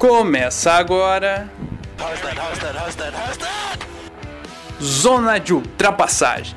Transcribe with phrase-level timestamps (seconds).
[0.00, 1.46] Começa agora.
[4.82, 6.56] Zona de ultrapassagem.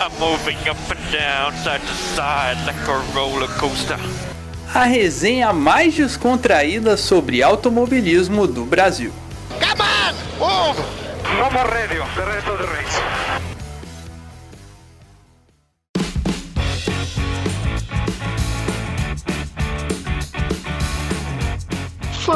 [0.00, 3.98] I'm moving up and down, side to side like a roller coaster.
[4.74, 9.12] A resenha mais descontraída sobre automobilismo do Brasil.
[9.60, 10.14] Come on!
[10.38, 10.82] Move!
[11.36, 13.41] Vamos radio, the rest of the race.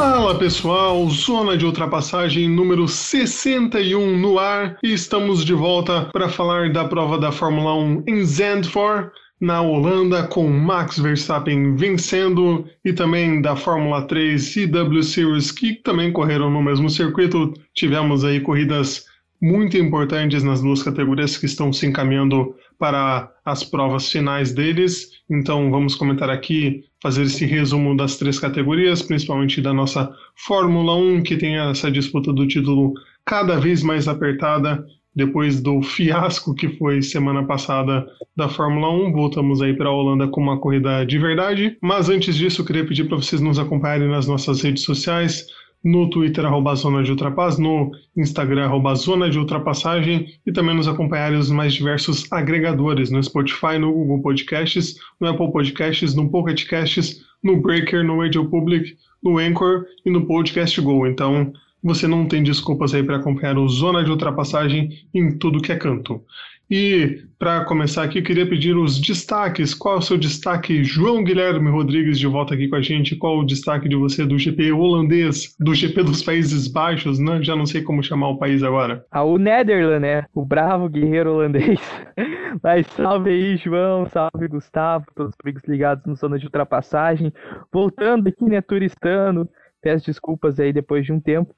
[0.09, 6.71] Fala pessoal, zona de ultrapassagem número 61 no ar e estamos de volta para falar
[6.71, 13.41] da prova da Fórmula 1 em Zandvoort, na Holanda, com Max Verstappen vencendo e também
[13.41, 17.53] da Fórmula 3 e W Series que também correram no mesmo circuito.
[17.75, 19.03] Tivemos aí corridas
[19.41, 25.09] muito importantes nas duas categorias que estão se encaminhando para as provas finais deles.
[25.29, 31.23] Então vamos comentar aqui, fazer esse resumo das três categorias, principalmente da nossa Fórmula 1,
[31.23, 32.93] que tem essa disputa do título
[33.25, 34.85] cada vez mais apertada.
[35.15, 40.27] Depois do fiasco que foi semana passada da Fórmula 1, voltamos aí para a Holanda
[40.27, 41.75] com uma corrida de verdade.
[41.81, 45.47] Mas antes disso, queria pedir para vocês nos acompanharem nas nossas redes sociais
[45.83, 50.87] no Twitter, arroba Zona de Ultrapass, no Instagram, arroba Zona de Ultrapassagem, e também nos
[50.87, 56.65] acompanharem os mais diversos agregadores, no Spotify, no Google Podcasts, no Apple Podcasts, no Pocket
[56.67, 61.07] Casts, no Breaker, no Radio Public, no Anchor e no Podcast Go.
[61.07, 61.53] Então,
[61.83, 65.75] você não tem desculpas aí para acompanhar o Zona de Ultrapassagem em tudo que é
[65.75, 66.21] canto.
[66.69, 69.73] E para começar aqui, queria pedir os destaques.
[69.73, 73.15] Qual é o seu destaque, João Guilherme Rodrigues, de volta aqui com a gente?
[73.15, 77.41] Qual o destaque de você do GP holandês, do GP dos Países Baixos, né?
[77.41, 79.05] Já não sei como chamar o país agora.
[79.09, 80.25] Ah, o Netherlands, né?
[80.33, 81.79] O bravo guerreiro holandês.
[82.61, 87.31] Mas salve aí, João, salve Gustavo, todos os ligados no zona de ultrapassagem.
[87.71, 89.47] Voltando aqui, né, turistando.
[89.81, 91.55] Peço desculpas aí depois de um tempo.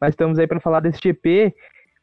[0.00, 1.52] Mas estamos aí para falar desse GP.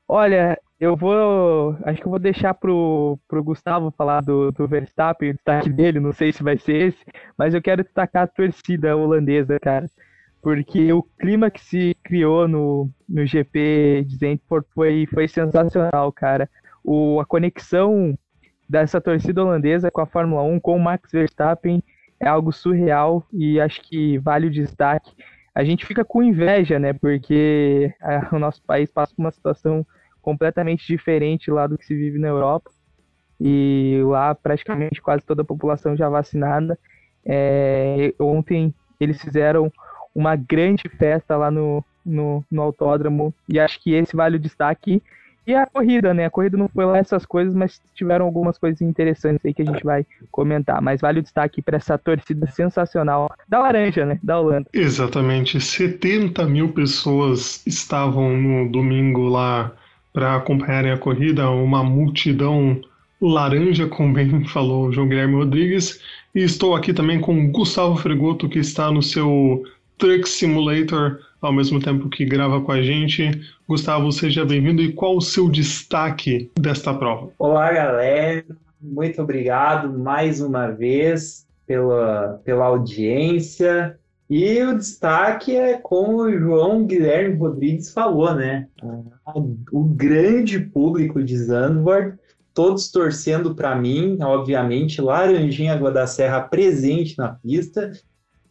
[0.07, 1.77] Olha, eu vou.
[1.83, 5.99] Acho que eu vou deixar pro, pro Gustavo falar do, do Verstappen, o destaque dele,
[5.99, 7.05] não sei se vai ser esse,
[7.37, 9.85] mas eu quero destacar a torcida holandesa, cara.
[10.41, 16.49] Porque o clima que se criou no, no GP de Zandvoort foi, foi sensacional, cara.
[16.81, 18.17] O, a conexão
[18.67, 21.83] dessa torcida holandesa com a Fórmula 1, com o Max Verstappen,
[22.21, 25.11] é algo surreal e acho que vale o destaque.
[25.53, 26.93] A gente fica com inveja, né?
[26.93, 29.85] Porque a, o nosso país passa por uma situação
[30.21, 32.71] completamente diferente lá do que se vive na Europa.
[33.39, 36.77] E lá praticamente quase toda a população já vacinada.
[37.25, 39.71] É, ontem eles fizeram
[40.13, 45.01] uma grande festa lá no, no, no, autódromo e acho que esse vale o destaque.
[45.47, 46.25] E a corrida, né?
[46.25, 49.65] A corrida não foi lá essas coisas, mas tiveram algumas coisas interessantes aí que a
[49.65, 50.79] gente vai comentar.
[50.79, 54.19] Mas vale o destaque para essa torcida sensacional da Laranja, né?
[54.21, 54.69] Da Holanda.
[54.71, 55.59] Exatamente.
[55.59, 59.71] 70 mil pessoas estavam no domingo lá
[60.13, 62.79] para acompanharem a corrida, uma multidão
[63.21, 65.99] laranja, como bem falou João Guilherme Rodrigues.
[66.33, 69.63] E estou aqui também com Gustavo Fregoto, que está no seu
[69.97, 73.31] Truck Simulator, ao mesmo tempo que grava com a gente.
[73.67, 74.81] Gustavo, seja bem-vindo.
[74.81, 77.29] E qual o seu destaque desta prova?
[77.37, 78.45] Olá, galera.
[78.81, 83.97] Muito obrigado mais uma vez pela, pela audiência.
[84.29, 88.67] E o destaque é como o João Guilherme Rodrigues falou, né?
[89.71, 92.15] O grande público de Zandvoort,
[92.53, 97.91] todos torcendo para mim, obviamente, Laranjinha Água Serra presente na pista.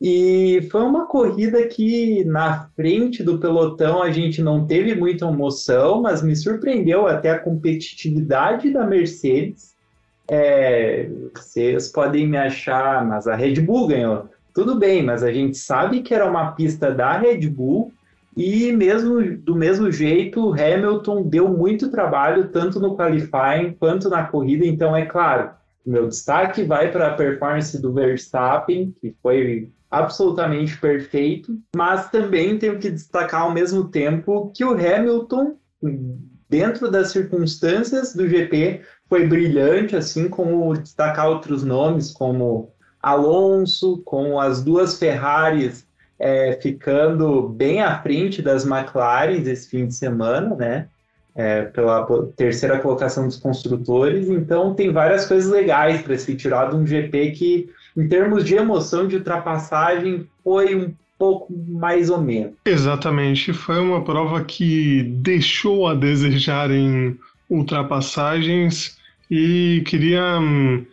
[0.01, 6.03] E foi uma corrida que na frente do pelotão a gente não teve muita emoção,
[6.03, 9.77] mas me surpreendeu até a competitividade da Mercedes.
[10.29, 15.57] É, vocês podem me achar, mas a Red Bull ganhou tudo bem, mas a gente
[15.57, 17.93] sabe que era uma pista da Red Bull
[18.37, 24.67] e mesmo do mesmo jeito, Hamilton deu muito trabalho tanto no qualifying quanto na corrida,
[24.67, 25.51] então é claro,
[25.87, 32.81] meu destaque vai para a performance do Verstappen, que foi absolutamente perfeito, mas também tenho
[32.81, 35.55] que destacar ao mesmo tempo que o Hamilton,
[36.51, 42.73] dentro das circunstâncias do GP, foi brilhante, assim como destacar outros nomes como
[43.03, 45.87] Alonso, com as duas Ferraris
[46.19, 50.89] é, ficando bem à frente das McLaren esse fim de semana, né?
[51.35, 52.05] É, pela
[52.37, 54.29] terceira colocação dos construtores.
[54.29, 58.57] Então, tem várias coisas legais para se tirar de um GP que, em termos de
[58.57, 62.55] emoção de ultrapassagem, foi um pouco mais ou menos.
[62.65, 63.53] Exatamente.
[63.53, 67.17] Foi uma prova que deixou a desejar em
[67.49, 68.99] ultrapassagens
[69.31, 70.85] e queria hum,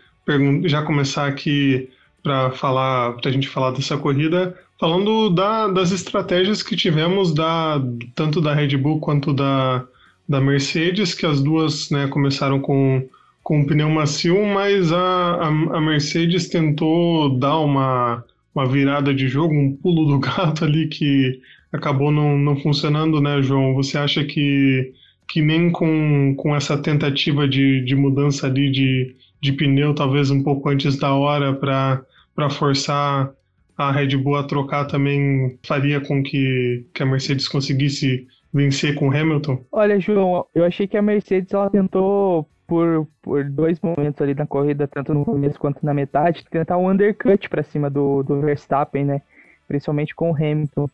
[0.66, 1.89] já começar aqui
[2.24, 7.81] para falar, para a gente falar dessa corrida, falando da, das estratégias que tivemos da
[8.16, 9.86] tanto da Red Bull quanto da,
[10.27, 13.07] da Mercedes, que as duas né, começaram com
[13.45, 18.25] com um pneu macio, mas a, a, a, Mercedes tentou dar uma,
[18.56, 21.39] uma virada de jogo, um pulo do gato ali que
[21.71, 23.75] acabou não, não funcionando, né, João?
[23.75, 24.92] Você acha que,
[25.27, 30.44] que nem com, com essa tentativa de, de mudança ali de, de pneu, talvez um
[30.44, 33.31] pouco antes da hora, para forçar
[33.77, 39.12] a Red Bull a trocar também faria com que, que a Mercedes conseguisse vencer com
[39.12, 39.62] Hamilton?
[39.72, 44.48] Olha, João, eu achei que a Mercedes ela tentou por, por dois momentos ali na
[44.48, 49.06] corrida, tanto no começo quanto na metade, tentar um undercut para cima do, do Verstappen,
[49.06, 49.21] né?
[49.68, 50.89] Principalmente com o Hamilton.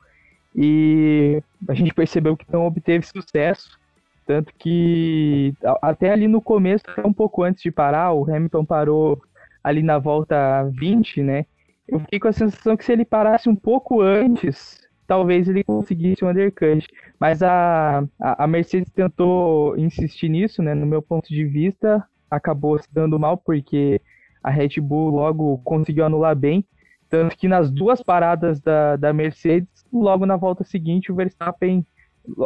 [0.55, 3.79] E a gente percebeu que não obteve sucesso.
[4.25, 9.21] Tanto que até ali no começo, um pouco antes de parar, o Hamilton parou
[9.63, 11.45] ali na volta 20, né?
[11.87, 16.23] Eu fiquei com a sensação que se ele parasse um pouco antes, talvez ele conseguisse
[16.23, 16.87] um undercut.
[17.19, 20.73] Mas a, a, Mercedes tentou insistir nisso, né?
[20.73, 24.01] No meu ponto de vista, acabou se dando mal, porque
[24.41, 26.65] a Red Bull logo conseguiu anular bem.
[27.09, 31.85] Tanto que nas duas paradas da, da Mercedes, logo na volta seguinte, o Verstappen,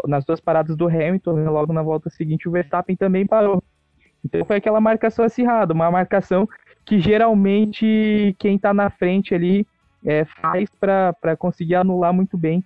[0.07, 3.63] nas duas paradas do Hamilton, né, logo na volta seguinte, o Verstappen também parou.
[4.23, 6.47] Então foi aquela marcação acirrada, uma marcação
[6.83, 9.67] que geralmente quem está na frente ali
[10.05, 12.63] é, faz para conseguir anular muito bem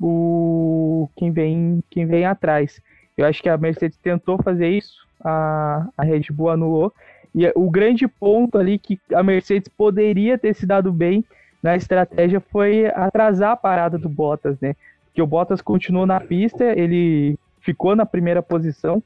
[0.00, 2.80] o quem vem quem vem atrás.
[3.16, 6.92] Eu acho que a Mercedes tentou fazer isso, a, a Red Bull anulou.
[7.34, 11.24] E o grande ponto ali que a Mercedes poderia ter se dado bem
[11.62, 14.74] na estratégia foi atrasar a parada do Bottas, né?
[15.18, 19.02] Porque o Bottas continuou na pista, ele ficou na primeira posição.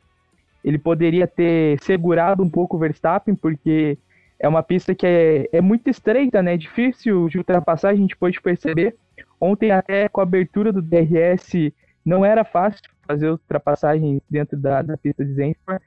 [0.63, 3.97] Ele poderia ter segurado um pouco o Verstappen, porque
[4.39, 6.59] é uma pista que é, é muito estreita, né?
[6.59, 8.95] Difícil de ultrapassar, a gente pode perceber.
[9.41, 11.73] Ontem, até com a abertura do DRS,
[12.05, 15.83] não era fácil fazer ultrapassagens dentro da, da pista de Zandvoort,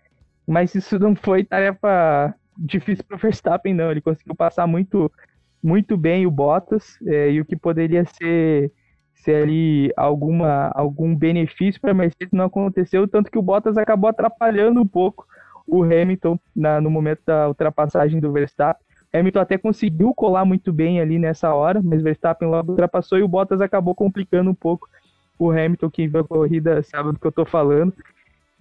[0.47, 3.91] mas isso não foi tarefa difícil para o Verstappen, não.
[3.91, 5.11] Ele conseguiu passar muito
[5.61, 8.71] muito bem o Bottas é, e o que poderia ser,
[9.15, 14.09] ser ali alguma, algum benefício para a Mercedes não aconteceu, tanto que o Bottas acabou
[14.09, 15.25] atrapalhando um pouco
[15.67, 18.85] o Hamilton na, no momento da ultrapassagem do Verstappen.
[19.11, 23.27] Hamilton até conseguiu colar muito bem ali nessa hora, mas Verstappen logo ultrapassou e o
[23.27, 24.87] Bottas acabou complicando um pouco
[25.39, 27.93] o Hamilton, que viu a corrida sabe do que eu estou falando.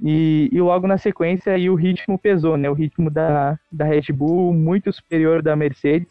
[0.00, 2.68] E, e, logo na sequência aí o ritmo pesou, né?
[2.68, 6.08] O ritmo da, da Red Bull muito superior da Mercedes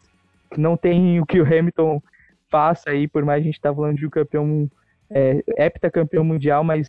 [0.57, 2.01] não tem o que o Hamilton
[2.54, 4.70] faça aí, por mais a gente tá falando de um campeão,
[5.10, 6.88] é, heptacampeão mundial, mas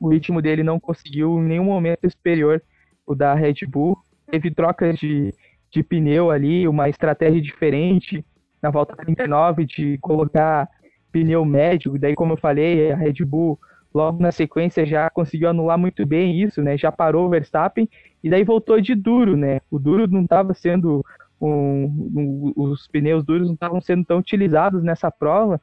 [0.00, 2.60] o ritmo dele não conseguiu em nenhum momento superior
[3.06, 3.96] o da Red Bull.
[4.28, 5.32] Teve trocas de,
[5.70, 8.24] de pneu ali, uma estratégia diferente
[8.60, 10.68] na volta 39 de colocar
[11.12, 13.56] pneu médio, daí como eu falei, a Red Bull
[13.94, 16.76] logo na sequência já conseguiu anular muito bem isso, né?
[16.76, 17.88] Já parou o Verstappen
[18.22, 19.60] e daí voltou de duro, né?
[19.70, 21.04] O duro não estava sendo
[21.40, 21.84] um,
[22.14, 25.60] um, os pneus duros não estavam sendo tão utilizados nessa prova,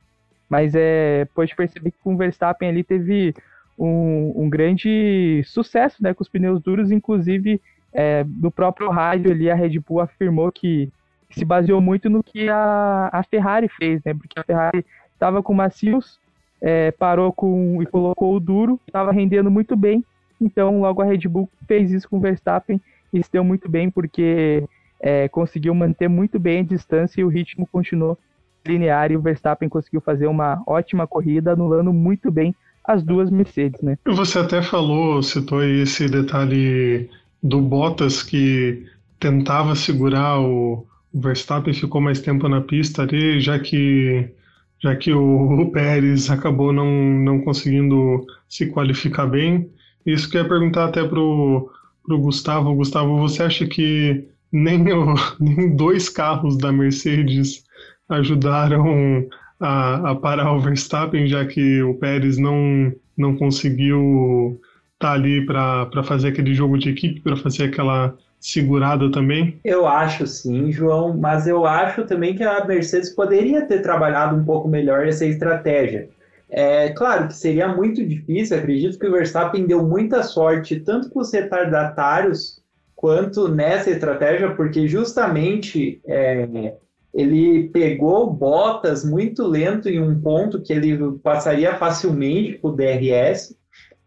[0.50, 3.34] mas é, pode perceber que com o Verstappen ali teve
[3.78, 7.60] um, um grande sucesso né, com os pneus duros, inclusive
[7.92, 10.92] é, no próprio rádio ali a Red Bull afirmou que
[11.32, 15.54] se baseou muito no que a, a Ferrari fez, né, porque a Ferrari estava com
[15.54, 16.20] macios,
[16.62, 20.06] é, parou com e colocou o duro, estava rendendo muito bem,
[20.40, 22.80] então logo a Red Bull fez isso com o Verstappen
[23.12, 24.64] e se deu muito bem porque
[25.04, 28.18] é, conseguiu manter muito bem a distância e o ritmo continuou
[28.66, 32.56] linear e o Verstappen conseguiu fazer uma ótima corrida, anulando muito bem
[32.86, 33.98] as duas Mercedes, né?
[34.06, 37.10] Você até falou, citou aí esse detalhe
[37.42, 38.86] do Bottas que
[39.20, 44.32] tentava segurar o, Verstappen, ficou mais tempo na pista ali, já que
[44.80, 49.70] já que o, o Pérez acabou não, não conseguindo se qualificar bem.
[50.06, 51.72] Isso que eu ia perguntar até pro,
[52.04, 52.76] pro Gustavo.
[52.76, 57.64] Gustavo, você acha que nem, o, nem dois carros da Mercedes
[58.08, 59.28] ajudaram
[59.60, 64.60] a, a, parar o Verstappen, já que o Pérez não, não conseguiu
[64.94, 69.58] estar tá ali para fazer aquele jogo de equipe, para fazer aquela segurada também?
[69.64, 74.44] Eu acho sim, João, mas eu acho também que a Mercedes poderia ter trabalhado um
[74.44, 76.10] pouco melhor essa estratégia.
[76.50, 81.22] É claro que seria muito difícil, acredito que o Verstappen deu muita sorte tanto com
[81.22, 82.62] os retardatários
[83.04, 86.74] quanto nessa estratégia, porque justamente é,
[87.14, 93.58] ele pegou Bottas muito lento em um ponto que ele passaria facilmente para o DRS.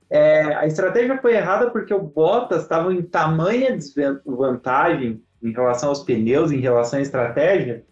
[0.08, 6.02] É, a estratégia foi errada porque o Bottas estava em tamanha desvantagem em relação aos
[6.02, 7.84] pneus, em relação à estratégia,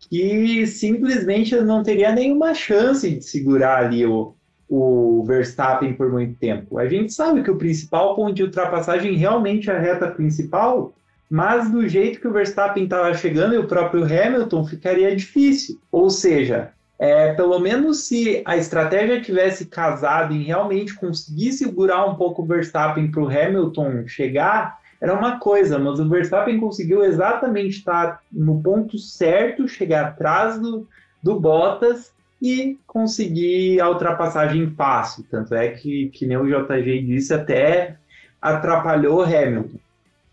[0.00, 4.36] que simplesmente não teria nenhuma chance de segurar ali o,
[4.74, 6.78] o Verstappen por muito tempo.
[6.78, 10.94] A gente sabe que o principal ponto de ultrapassagem realmente é a reta principal,
[11.28, 15.78] mas do jeito que o Verstappen estava chegando e o próprio Hamilton ficaria difícil.
[15.92, 22.14] Ou seja, é, pelo menos se a estratégia tivesse casado em realmente conseguir segurar um
[22.14, 27.76] pouco o Verstappen para o Hamilton chegar, era uma coisa, mas o Verstappen conseguiu exatamente
[27.76, 30.88] estar no ponto certo, chegar atrás do,
[31.22, 32.10] do Bottas
[32.42, 35.24] e conseguir a ultrapassagem fácil.
[35.30, 37.96] Tanto é que, que nem o JG disse, até
[38.40, 39.78] atrapalhou o Hamilton.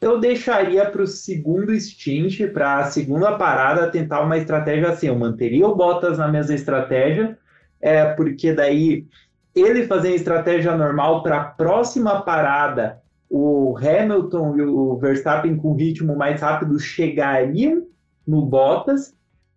[0.02, 5.06] Eu deixaria para o segundo stint, para a segunda parada, tentar uma estratégia assim.
[5.06, 7.38] Eu manteria o Bottas na mesma estratégia,
[7.80, 9.06] é, porque daí
[9.54, 13.00] ele fazer a estratégia normal para a próxima parada
[13.30, 17.84] o Hamilton e o Verstappen com ritmo mais rápido chegariam
[18.26, 19.14] no Bottas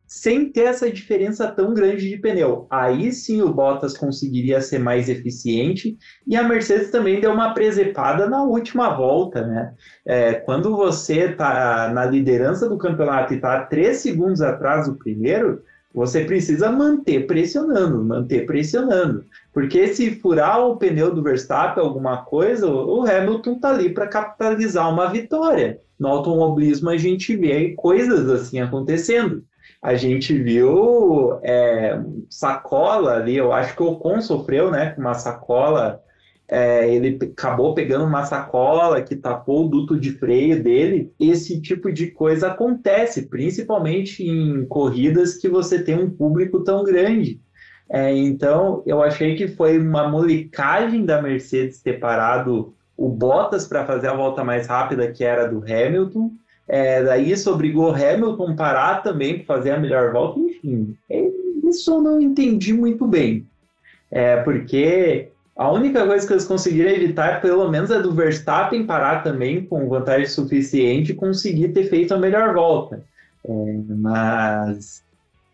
[0.07, 2.67] sem ter essa diferença tão grande de pneu.
[2.69, 8.29] Aí sim o Bottas conseguiria ser mais eficiente e a Mercedes também deu uma presepada
[8.29, 9.75] na última volta, né?
[10.05, 15.63] É, quando você está na liderança do campeonato e está três segundos atrás do primeiro,
[15.95, 19.25] você precisa manter pressionando, manter pressionando.
[19.53, 24.91] Porque se furar o pneu do Verstappen, alguma coisa, o Hamilton tá ali para capitalizar
[24.91, 25.81] uma vitória.
[25.99, 29.45] No automobilismo a gente vê coisas assim acontecendo.
[29.83, 35.15] A gente viu é, sacola ali, eu acho que o Ocon sofreu né, com uma
[35.15, 36.01] sacola
[36.53, 41.11] é, ele acabou pegando uma sacola que tapou o duto de freio dele.
[41.19, 47.41] Esse tipo de coisa acontece, principalmente em corridas que você tem um público tão grande.
[47.89, 53.87] É, então, eu achei que foi uma molecagem da Mercedes ter parado o Bottas para
[53.87, 56.33] fazer a volta mais rápida, que era do Hamilton.
[56.73, 60.41] É, daí isso obrigou Hamilton parar também para fazer a melhor volta.
[60.41, 61.31] Enfim, é,
[61.69, 63.47] isso eu não entendi muito bem.
[64.11, 69.23] É, porque a única coisa que eles conseguiram evitar, pelo menos, é do Verstappen parar
[69.23, 73.05] também com vantagem suficiente e conseguir ter feito a melhor volta.
[73.45, 73.53] É,
[73.89, 75.05] mas,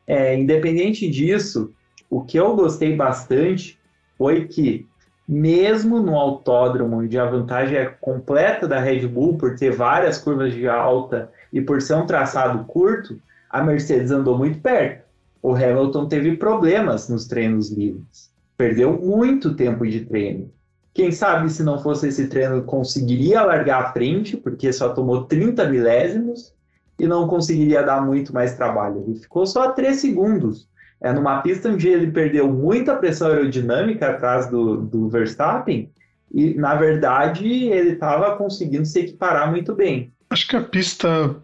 [0.06, 1.72] é, independente disso,
[2.08, 3.76] o que eu gostei bastante
[4.16, 4.86] foi que,
[5.28, 10.54] mesmo no autódromo, onde a vantagem é completa da Red Bull por ter várias curvas
[10.54, 13.20] de alta e por ser um traçado curto,
[13.50, 15.04] a Mercedes andou muito perto.
[15.42, 20.50] O Hamilton teve problemas nos treinos livres perdeu muito tempo de treino.
[20.92, 25.68] Quem sabe se não fosse esse treino conseguiria largar à frente, porque só tomou 30
[25.68, 26.52] milésimos
[26.98, 29.04] e não conseguiria dar muito mais trabalho.
[29.06, 30.68] Ele ficou só a 3 segundos.
[31.00, 35.90] É numa pista onde ele perdeu muita pressão aerodinâmica atrás do, do Verstappen
[36.34, 40.12] e, na verdade, ele estava conseguindo se equiparar muito bem.
[40.30, 41.36] Acho que a pista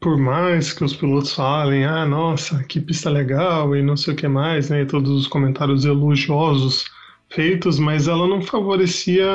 [0.00, 4.16] por mais que os pilotos falem, ah, nossa, que pista legal e não sei o
[4.16, 6.86] que mais, né, e todos os comentários elogiosos
[7.30, 9.26] feitos, mas ela não favorecia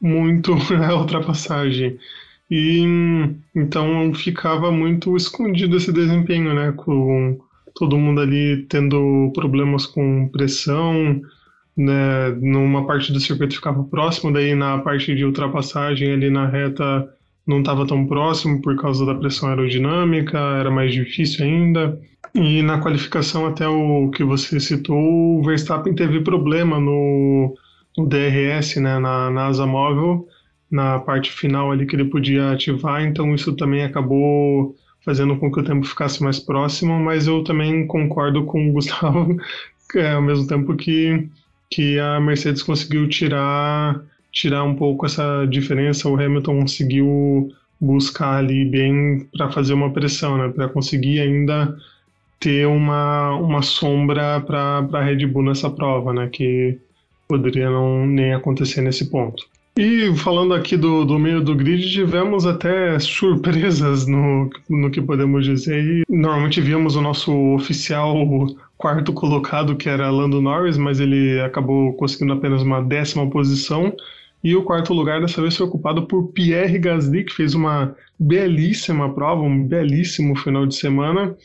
[0.00, 0.52] muito
[0.82, 1.98] a ultrapassagem.
[2.50, 2.82] E
[3.54, 7.38] então ficava muito escondido esse desempenho, né, com
[7.76, 11.20] todo mundo ali tendo problemas com pressão,
[11.76, 17.08] né, numa parte do circuito ficava próximo, daí na parte de ultrapassagem ali na reta
[17.46, 22.00] não estava tão próximo por causa da pressão aerodinâmica, era mais difícil ainda.
[22.34, 27.54] E na qualificação, até o que você citou, o Verstappen teve problema no,
[27.96, 30.26] no DRS, né, na, na asa móvel,
[30.70, 34.74] na parte final ali que ele podia ativar, então isso também acabou
[35.06, 39.38] fazendo com que o tempo ficasse mais próximo, mas eu também concordo com o Gustavo,
[39.94, 41.28] é, ao mesmo tempo que,
[41.70, 48.66] que a Mercedes conseguiu tirar tirar um pouco essa diferença, o Hamilton conseguiu buscar ali
[48.66, 51.74] bem para fazer uma pressão, né, para conseguir ainda
[52.38, 56.78] ter uma, uma sombra para a Red Bull nessa prova, né, que
[57.26, 59.46] poderia não nem acontecer nesse ponto.
[59.78, 65.44] E falando aqui do, do meio do grid, tivemos até surpresas no, no que podemos
[65.44, 65.84] dizer.
[65.84, 68.16] E normalmente víamos o nosso oficial
[68.78, 73.94] quarto colocado, que era Lando Norris, mas ele acabou conseguindo apenas uma décima posição.
[74.42, 79.12] E o quarto lugar dessa vez foi ocupado por Pierre Gasly, que fez uma belíssima
[79.12, 81.36] prova, um belíssimo final de semana.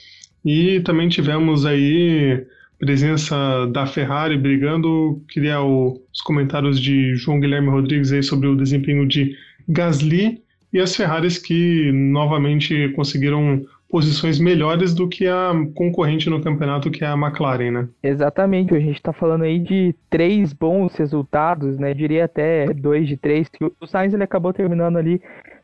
[0.45, 2.45] E também tivemos aí
[2.81, 5.21] presença da Ferrari brigando.
[5.29, 9.35] Queria o, os comentários de João Guilherme Rodrigues aí sobre o desempenho de
[9.69, 10.41] Gasly
[10.73, 17.03] e as Ferraris que novamente conseguiram posições melhores do que a concorrente no campeonato, que
[17.03, 17.89] é a McLaren, né?
[18.01, 21.93] Exatamente, a gente está falando aí de três bons resultados, né?
[21.93, 23.47] Diria até dois de três.
[23.79, 25.21] O Sainz ele acabou terminando ali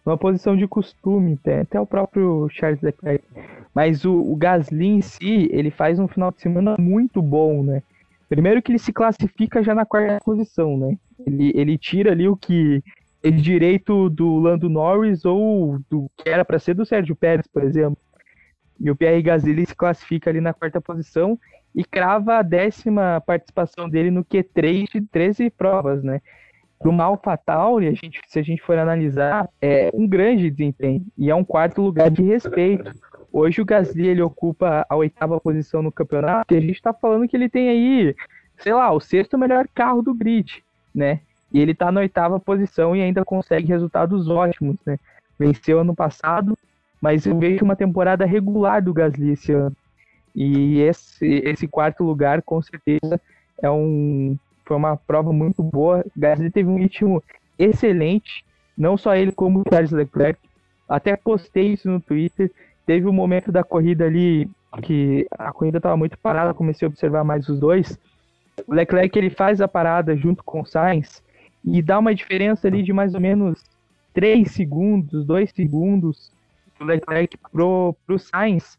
[0.08, 3.26] numa posição de costume, até, até o próprio Charles Leclerc.
[3.76, 7.84] Mas o, o Gasly em si, ele faz um final de semana muito bom, né?
[8.30, 10.98] Primeiro que ele se classifica já na quarta posição, né?
[11.26, 12.82] Ele, ele tira ali o que
[13.22, 17.62] é direito do Lando Norris ou do que era para ser do Sérgio Pérez, por
[17.64, 17.98] exemplo.
[18.80, 21.38] E o Pierre Gasly se classifica ali na quarta posição
[21.76, 26.22] e crava a décima participação dele no Q3 de 13 provas, né?
[26.79, 31.29] Para o AlphaTauri, a gente, se a gente for analisar, é um grande desempenho e
[31.29, 32.91] é um quarto lugar de respeito.
[33.34, 37.27] Hoje o Gasly ele ocupa a oitava posição no campeonato e a gente está falando
[37.27, 38.15] que ele tem aí,
[38.57, 41.22] sei lá, o sexto melhor carro do grid, né?
[41.51, 45.00] E ele está na oitava posição e ainda consegue resultados ótimos, né?
[45.39, 46.57] Venceu ano passado,
[47.01, 49.75] mas eu vejo uma temporada regular do Gasly esse ano.
[50.36, 53.19] E esse, esse quarto lugar, com certeza,
[53.62, 54.38] é um,
[54.68, 56.06] foi uma prova muito boa.
[56.16, 57.24] Gasly teve um ritmo
[57.58, 58.44] excelente,
[58.78, 60.40] não só ele como o Charles Leclerc.
[60.88, 62.52] Até postei isso no Twitter.
[62.86, 64.50] Teve um momento da corrida ali
[64.84, 67.98] que a corrida estava muito parada, comecei a observar mais os dois.
[68.68, 71.24] O Leclerc ele faz a parada junto com o Sainz
[71.64, 73.64] e dá uma diferença ali de mais ou menos
[74.14, 76.32] 3 segundos, 2 segundos
[76.78, 78.78] do Leclerc pro, pro Sainz.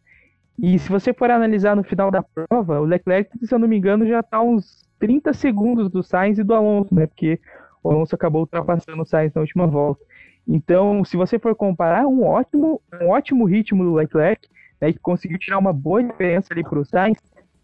[0.58, 3.76] E se você for analisar no final da prova, o Leclerc, se eu não me
[3.76, 7.06] engano, já está uns 30 segundos do Sainz e do Alonso, né?
[7.06, 7.40] Porque
[7.82, 10.04] o Alonso acabou ultrapassando o Sainz na última volta.
[10.46, 14.48] Então, se você for comparar, um ótimo, um ótimo ritmo do Leclerc,
[14.80, 17.18] né, que conseguiu tirar uma boa diferença ali para o Sainz.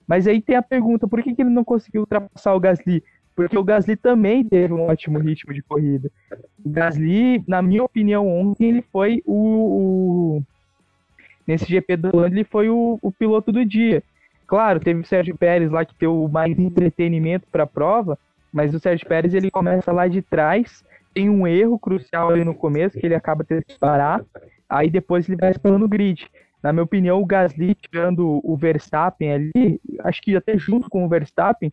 [0.07, 3.03] Mas aí tem a pergunta, por que, que ele não conseguiu ultrapassar o Gasly?
[3.35, 6.11] Porque o Gasly também teve um ótimo ritmo de corrida.
[6.65, 10.43] O Gasly, na minha opinião, ontem ele foi o, o
[11.47, 14.03] nesse GP do Holanda, ele foi o, o, piloto do dia.
[14.47, 18.19] Claro, teve o Sérgio Pérez lá que deu mais entretenimento para a prova,
[18.53, 22.55] mas o Sérgio Pérez ele começa lá de trás, tem um erro crucial ali no
[22.55, 24.23] começo, que ele acaba tendo que parar,
[24.69, 26.31] aí depois ele vai explorando o grid.
[26.63, 31.09] Na minha opinião, o Gasly tirando o Verstappen ali, acho que até junto com o
[31.09, 31.73] Verstappen,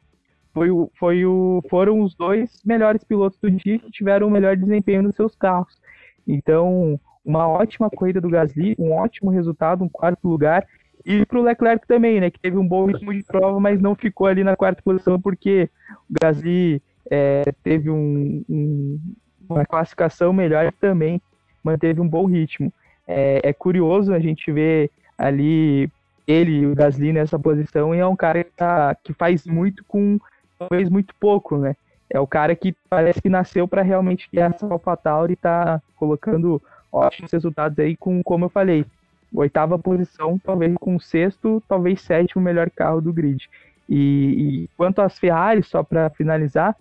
[0.54, 4.58] foi o, foi o, foram os dois melhores pilotos do dia que tiveram o melhor
[4.58, 5.80] desempenho nos seus carros.
[6.28, 10.67] Então, uma ótima corrida do Gasly, um ótimo resultado, um quarto lugar.
[11.06, 13.96] E para o Leclerc também, né, que teve um bom ritmo de prova, mas não
[13.96, 15.70] ficou ali na quarta posição porque
[16.10, 19.00] o Gasly é, teve um, um,
[19.50, 21.22] uma classificação melhor e também
[21.64, 22.72] manteve um bom ritmo.
[23.08, 25.90] É, é curioso a gente ver ali
[26.28, 30.20] ele, o Gasly nessa posição, e é um cara que, tá, que faz muito com
[30.58, 31.76] talvez muito pouco, né?
[32.10, 36.62] É o cara que parece que nasceu para realmente guiar essa AlphaTauri e tá colocando
[36.92, 38.86] ótimos resultados aí com, como eu falei,
[39.34, 43.50] oitava posição, talvez com sexto, talvez sétimo melhor carro do grid.
[43.88, 43.98] E,
[44.63, 46.76] e quanto às Ferrari, só para finalizar,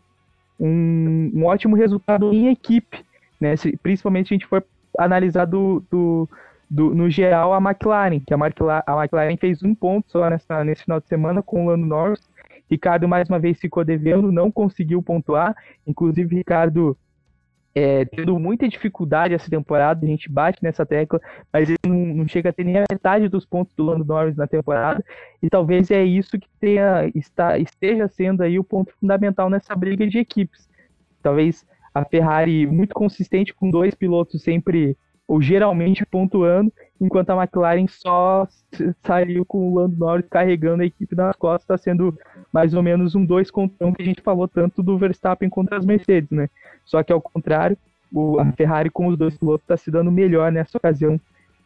[0.58, 3.04] um, um, ótimo resultado em equipe,
[3.40, 3.56] né?
[3.56, 4.64] Se, principalmente se a gente for
[4.98, 6.28] analisar do, do,
[6.68, 10.62] do, no geral a McLaren, que a McLaren, a McLaren fez um ponto só nessa,
[10.62, 12.28] nesse final de semana com o Lando Norris,
[12.70, 15.56] Ricardo mais uma vez ficou devendo, não conseguiu pontuar.
[15.84, 16.96] Inclusive, Ricardo
[17.74, 21.20] é, tendo muita dificuldade essa temporada, a gente bate nessa tecla,
[21.52, 24.36] mas ele não, não, chega a ter nem a metade dos pontos do Lando Norris
[24.36, 25.04] na temporada,
[25.42, 30.06] e talvez é isso que tenha, está, esteja sendo aí o ponto fundamental nessa briga
[30.06, 30.68] de equipes.
[31.22, 34.96] Talvez a Ferrari muito consistente com dois pilotos sempre
[35.30, 38.48] ou geralmente pontuando, enquanto a McLaren só
[39.06, 42.18] saiu com o Lando Norris carregando a equipe nas costas, está sendo
[42.52, 45.76] mais ou menos um dois contra um que a gente falou tanto do Verstappen contra
[45.76, 46.50] as Mercedes, né?
[46.84, 47.78] Só que ao contrário,
[48.12, 51.20] o, a Ferrari com os dois pilotos está se dando melhor nessa ocasião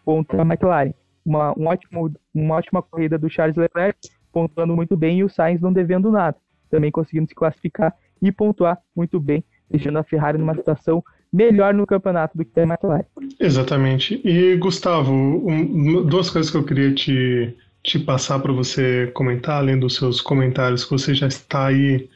[0.05, 0.93] contra a McLaren.
[1.25, 3.99] Uma, um ótimo, uma ótima corrida do Charles Leclerc,
[4.31, 6.37] pontuando muito bem, e o Sainz não devendo nada,
[6.69, 11.03] também conseguindo se classificar e pontuar muito bem, deixando a Ferrari numa situação
[11.35, 13.05] melhor no campeonato do que a McLaren.
[13.41, 14.21] Exatamente.
[14.25, 19.77] E Gustavo, um, duas coisas que eu queria te, te passar para você comentar, além
[19.77, 22.09] dos seus comentários, que você já está aí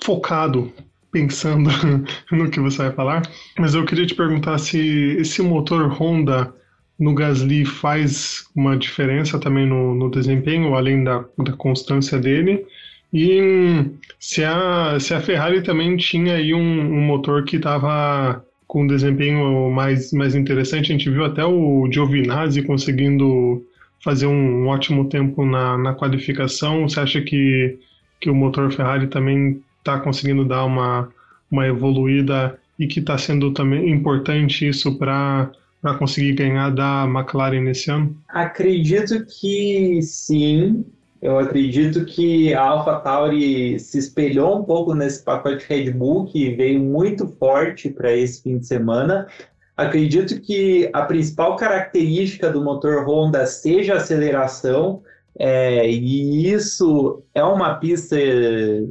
[0.00, 0.72] focado
[1.10, 1.70] pensando
[2.30, 3.22] no que você vai falar,
[3.58, 6.54] mas eu queria te perguntar se esse motor Honda
[6.98, 12.64] no Gasly faz uma diferença também no, no desempenho, além da, da constância dele,
[13.18, 18.82] e se a, se a Ferrari também tinha aí um, um motor que estava com
[18.82, 23.64] um desempenho mais, mais interessante, a gente viu até o Giovinazzi conseguindo
[24.04, 26.86] fazer um ótimo tempo na, na qualificação.
[26.86, 27.78] Você acha que,
[28.20, 31.08] que o motor Ferrari também está conseguindo dar uma,
[31.50, 35.50] uma evoluída e que está sendo também importante isso para
[35.80, 38.16] para conseguir ganhar da McLaren nesse ano?
[38.28, 40.84] Acredito que sim.
[41.26, 46.78] Eu acredito que a AlphaTauri se espelhou um pouco nesse pacote Red Bull, que veio
[46.78, 49.26] muito forte para esse fim de semana.
[49.76, 55.02] Acredito que a principal característica do motor Honda seja a aceleração,
[55.36, 58.14] é, e isso é uma pista,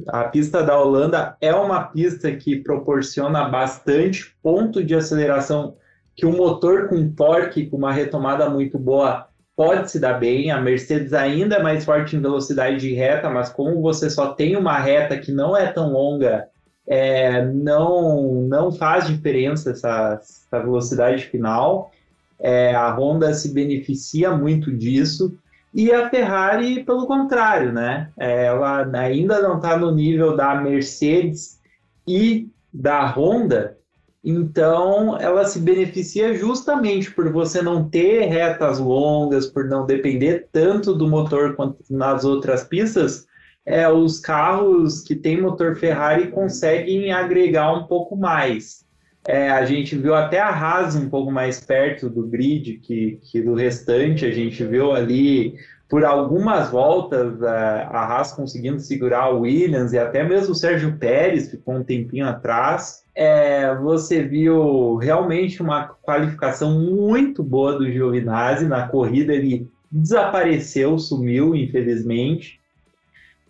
[0.10, 5.78] a pista da Holanda é uma pista que proporciona bastante ponto de aceleração
[6.14, 10.52] que o motor com torque, com uma retomada muito boa, pode se dar bem.
[10.52, 14.56] A Mercedes ainda é mais forte em velocidade de reta, mas como você só tem
[14.56, 16.48] uma reta que não é tão longa,
[16.88, 21.92] é, não, não faz diferença essa, essa velocidade final.
[22.40, 25.38] É, a Honda se beneficia muito disso.
[25.74, 28.10] E a Ferrari, pelo contrário, né?
[28.18, 31.60] É, ela ainda não está no nível da Mercedes
[32.08, 33.78] e da Honda,
[34.26, 40.96] então ela se beneficia justamente por você não ter retas longas, por não depender tanto
[40.96, 43.28] do motor quanto nas outras pistas.
[43.64, 48.84] É, os carros que têm motor Ferrari conseguem agregar um pouco mais.
[49.28, 53.42] É, a gente viu até a Haas um pouco mais perto do grid que, que
[53.42, 54.26] do restante.
[54.26, 55.56] A gente viu ali
[55.96, 60.98] por algumas voltas a, a Haas conseguindo segurar o Williams e até mesmo o Sérgio
[60.98, 63.06] Pérez ficou um tempinho atrás.
[63.16, 69.32] É, você viu realmente uma qualificação muito boa do Giovinazzi na corrida.
[69.32, 72.60] Ele desapareceu, sumiu, infelizmente.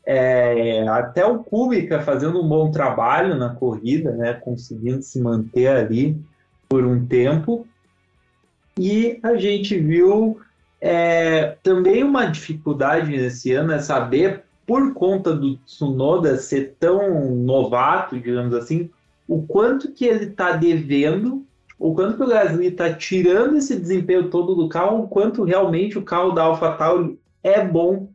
[0.05, 6.15] É, até o Kubica fazendo um bom trabalho na corrida, né, conseguindo se manter ali
[6.69, 7.65] por um tempo.
[8.77, 10.44] E a gente viu
[10.81, 18.19] é, também uma dificuldade nesse ano é saber, por conta do Tsunoda ser tão novato,
[18.19, 18.89] digamos assim,
[19.27, 21.45] o quanto que ele está devendo,
[21.77, 25.97] o quanto que o Gasly está tirando esse desempenho todo do carro, o quanto realmente
[25.97, 28.09] o carro da AlphaTauri é bom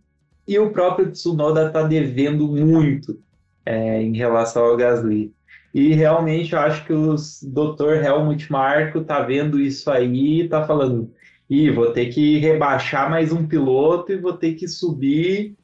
[0.46, 3.18] e o próprio Tsunoda está devendo muito
[3.64, 5.32] é, em relação ao Gasly.
[5.72, 8.04] E realmente eu acho que o Dr.
[8.04, 11.12] Helmut Marko está vendo isso aí e está falando:
[11.50, 15.56] e vou ter que rebaixar mais um piloto e vou ter que subir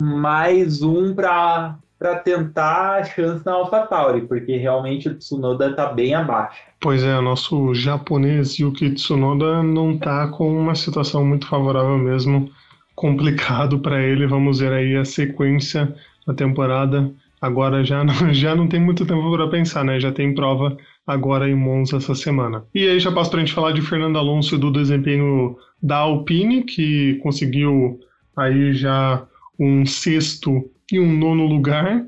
[0.00, 6.14] mais um para para tentar a chance na AlphaTauri, porque realmente o Tsunoda está bem
[6.14, 6.60] abaixo.
[6.80, 12.50] Pois é, o nosso japonês Yuki Tsunoda não está com uma situação muito favorável mesmo
[12.94, 14.26] complicado para ele.
[14.26, 15.94] Vamos ver aí a sequência
[16.26, 17.10] da temporada.
[17.40, 19.98] Agora já não, já não tem muito tempo para pensar, né?
[19.98, 20.76] Já tem prova
[21.06, 22.64] agora em Monza essa semana.
[22.74, 25.96] E aí já passo para a gente falar de Fernando Alonso e do desempenho da
[25.96, 28.00] Alpine, que conseguiu
[28.36, 29.26] aí já
[29.58, 32.04] um sexto e um nono lugar,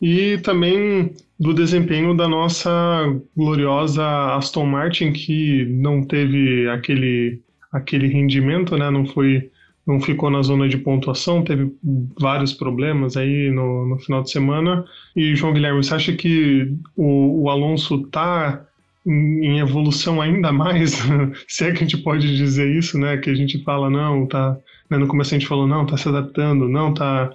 [0.00, 2.70] e também do desempenho da nossa
[3.36, 7.40] gloriosa Aston Martin, que não teve aquele,
[7.72, 8.90] aquele rendimento, né?
[8.90, 9.50] não foi
[9.88, 11.74] não ficou na zona de pontuação, teve
[12.20, 14.84] vários problemas aí no, no final de semana.
[15.16, 18.66] E, João Guilherme, você acha que o, o Alonso está
[19.06, 20.98] em, evolução ainda mais?
[21.48, 23.16] se é que a gente pode dizer isso, né?
[23.16, 24.58] Que a gente fala, não, tá.
[24.90, 24.98] Né?
[24.98, 27.32] No começo a gente falou, não, tá se adaptando, não, tá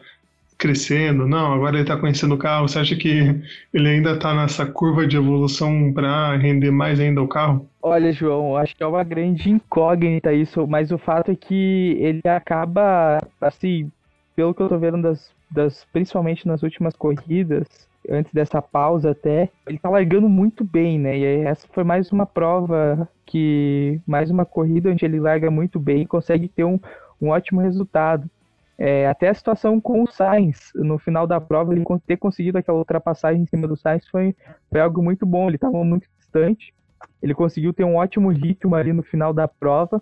[0.64, 2.70] crescendo, não, agora ele está conhecendo o carro.
[2.70, 3.38] Você acha que
[3.74, 7.68] ele ainda está nessa curva de evolução para render mais ainda o carro?
[7.82, 12.22] Olha, João, acho que é uma grande incógnita isso, mas o fato é que ele
[12.26, 13.92] acaba, assim,
[14.38, 17.68] pelo que eu tô vendo das, das principalmente nas últimas corridas,
[18.10, 21.18] antes dessa pausa até, ele tá largando muito bem, né?
[21.18, 26.04] E essa foi mais uma prova que, mais uma corrida onde ele larga muito bem
[26.04, 26.80] e consegue ter um,
[27.22, 28.30] um ótimo resultado.
[28.78, 32.80] É, até a situação com o Sainz, no final da prova, ele ter conseguido aquela
[32.80, 34.36] ultrapassagem em cima do Sainz foi,
[34.70, 35.48] foi algo muito bom.
[35.48, 36.74] Ele estava muito distante,
[37.22, 40.02] ele conseguiu ter um ótimo ritmo ali no final da prova,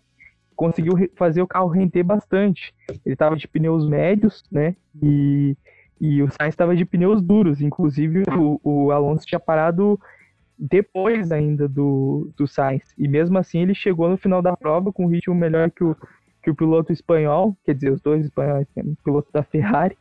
[0.56, 2.74] conseguiu fazer o carro render bastante.
[3.06, 4.76] Ele estava de pneus médios, né?
[5.02, 5.58] E,
[6.00, 7.62] e o Sainz estava de pneus duros.
[7.62, 10.00] Inclusive, o, o Alonso tinha parado
[10.58, 12.84] depois ainda do, do Sainz.
[12.98, 15.98] E mesmo assim, ele chegou no final da prova com um ritmo melhor que o
[16.42, 19.98] que o piloto espanhol, quer dizer, os dois espanhóis, né, o piloto da Ferrari,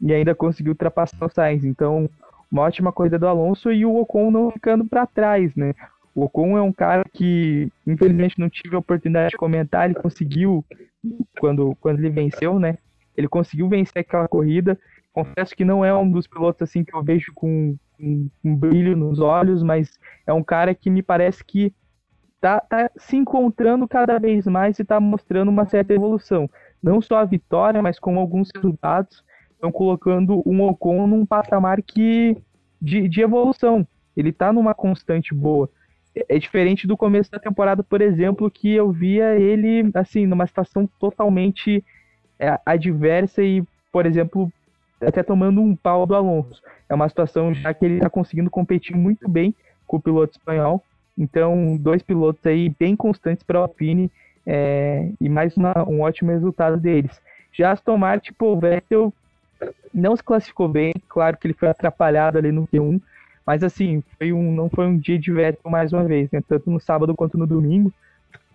[0.00, 1.64] e ainda conseguiu ultrapassar o Sainz.
[1.64, 2.08] Então,
[2.50, 5.74] uma ótima corrida do Alonso e o Ocon não ficando para trás, né?
[6.14, 10.64] O Ocon é um cara que, infelizmente, não tive a oportunidade de comentar, ele conseguiu,
[11.38, 12.78] quando, quando ele venceu, né?
[13.16, 14.78] Ele conseguiu vencer aquela corrida.
[15.12, 18.96] Confesso que não é um dos pilotos assim que eu vejo com, com um brilho
[18.96, 21.72] nos olhos, mas é um cara que me parece que
[22.40, 26.48] tá, tá se encontrando cada vez mais e está mostrando uma certa evolução.
[26.82, 32.36] Não só a vitória, mas com alguns resultados estão colocando um Ocon num patamar que
[32.80, 33.86] de, de evolução.
[34.16, 35.68] Ele está numa constante boa.
[36.14, 40.46] É, é diferente do começo da temporada, por exemplo, que eu via ele assim numa
[40.46, 41.84] situação totalmente
[42.38, 44.52] é, adversa e, por exemplo,
[45.00, 46.62] até tomando um pau do Alonso.
[46.88, 49.54] É uma situação já que ele está conseguindo competir muito bem
[49.86, 50.82] com o piloto espanhol
[51.18, 54.08] Então, dois pilotos aí bem constantes para a Alpine
[54.46, 57.20] é, e mais uma, um ótimo resultado deles.
[57.52, 59.12] Já Aston Martin, pô, o Vettel
[59.92, 63.00] não se classificou bem, claro que ele foi atrapalhado ali no Q1,
[63.44, 66.40] mas assim, foi um, não foi um dia de Vettel mais uma vez, né?
[66.46, 67.92] Tanto no sábado quanto no domingo.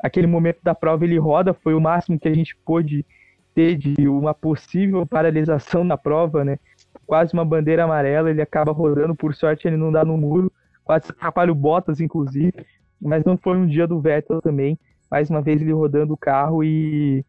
[0.02, 3.06] Aquele momento da prova ele roda, foi o máximo que a gente pôde
[3.54, 6.58] ter de uma possível paralisação na prova, né?
[7.06, 10.52] Quase uma bandeira amarela, ele acaba rodando, por sorte ele não dá no muro,
[10.84, 12.54] quase atrapalha o Bottas, inclusive,
[13.02, 14.78] mas não foi um dia do Vettel também,
[15.10, 17.24] mais uma vez ele rodando o carro e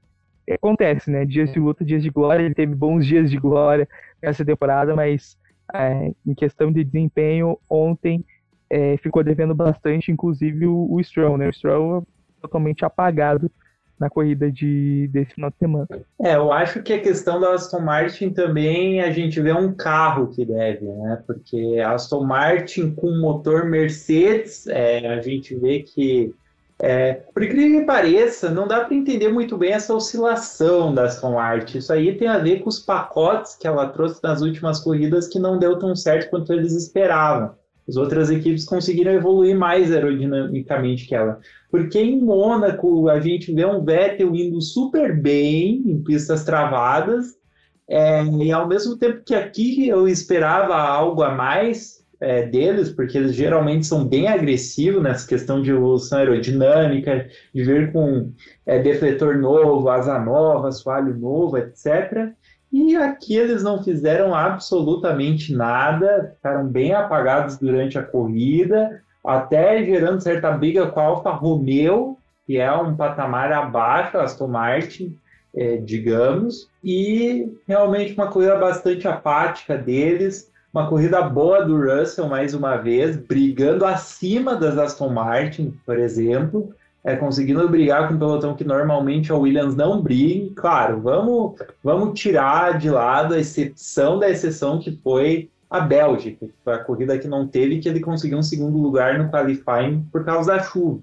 [0.50, 1.24] acontece, né?
[1.24, 3.88] Dias de luta, dias de glória, ele teve bons dias de glória
[4.22, 5.38] nessa temporada, mas
[5.72, 8.24] é, em questão de desempenho, ontem
[8.68, 11.48] é, ficou devendo bastante, inclusive o, o Stroll, né?
[11.48, 12.06] O Stroll
[12.40, 13.50] totalmente apagado
[13.98, 15.88] na corrida de, desse final de semana.
[16.20, 20.28] É, eu acho que a questão da Aston Martin também a gente vê um carro
[20.28, 21.22] que deve, né?
[21.26, 26.34] Porque a Aston Martin com motor Mercedes, é, a gente vê que,
[26.80, 31.34] é, por incrível que pareça, não dá para entender muito bem essa oscilação da Aston
[31.34, 31.78] Martin.
[31.78, 35.38] Isso aí tem a ver com os pacotes que ela trouxe nas últimas corridas que
[35.38, 37.54] não deu tão certo quanto eles esperavam.
[37.88, 41.38] As outras equipes conseguiram evoluir mais aerodinamicamente que ela.
[41.70, 47.36] Porque em Mônaco a gente vê um Vettel indo super bem em pistas travadas,
[47.86, 53.18] é, e ao mesmo tempo que aqui eu esperava algo a mais é, deles, porque
[53.18, 58.32] eles geralmente são bem agressivos nessa questão de evolução aerodinâmica, de vir com
[58.64, 62.32] é, defletor novo, asa nova, assoalho novo, etc.
[62.76, 70.20] E aqui eles não fizeram absolutamente nada, ficaram bem apagados durante a corrida, até gerando
[70.20, 75.16] certa briga com a Alfa Romeo, que é um patamar abaixo Aston Martin,
[75.54, 82.54] é, digamos, e realmente uma corrida bastante apática deles, uma corrida boa do Russell mais
[82.54, 88.56] uma vez, brigando acima das Aston Martin, por exemplo, é, conseguindo brigar com um pelotão
[88.56, 90.50] que normalmente a Williams não briga.
[90.56, 96.54] Claro, vamos, vamos tirar de lado a exceção da exceção que foi a Bélgica, que
[96.64, 100.24] foi a corrida que não teve, que ele conseguiu um segundo lugar no qualifying por
[100.24, 101.00] causa da chuva.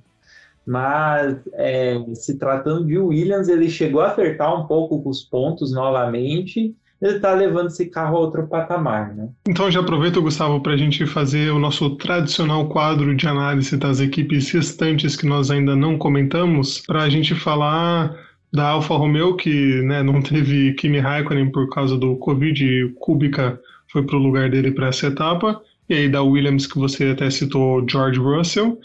[0.65, 5.71] Mas é, se tratando de Williams, ele chegou a acertar um pouco com os pontos
[5.71, 9.29] novamente ele está levando esse carro a outro patamar, né?
[9.47, 13.99] Então já aproveito, Gustavo, para a gente fazer o nosso tradicional quadro de análise das
[13.99, 18.15] equipes restantes que nós ainda não comentamos, para a gente falar
[18.53, 23.59] da Alfa Romeo, que né, não teve Kimi Raikkonen por causa do Covid, e Kubica
[23.91, 27.29] foi para o lugar dele para essa etapa, e aí da Williams, que você até
[27.29, 28.77] citou, George Russell,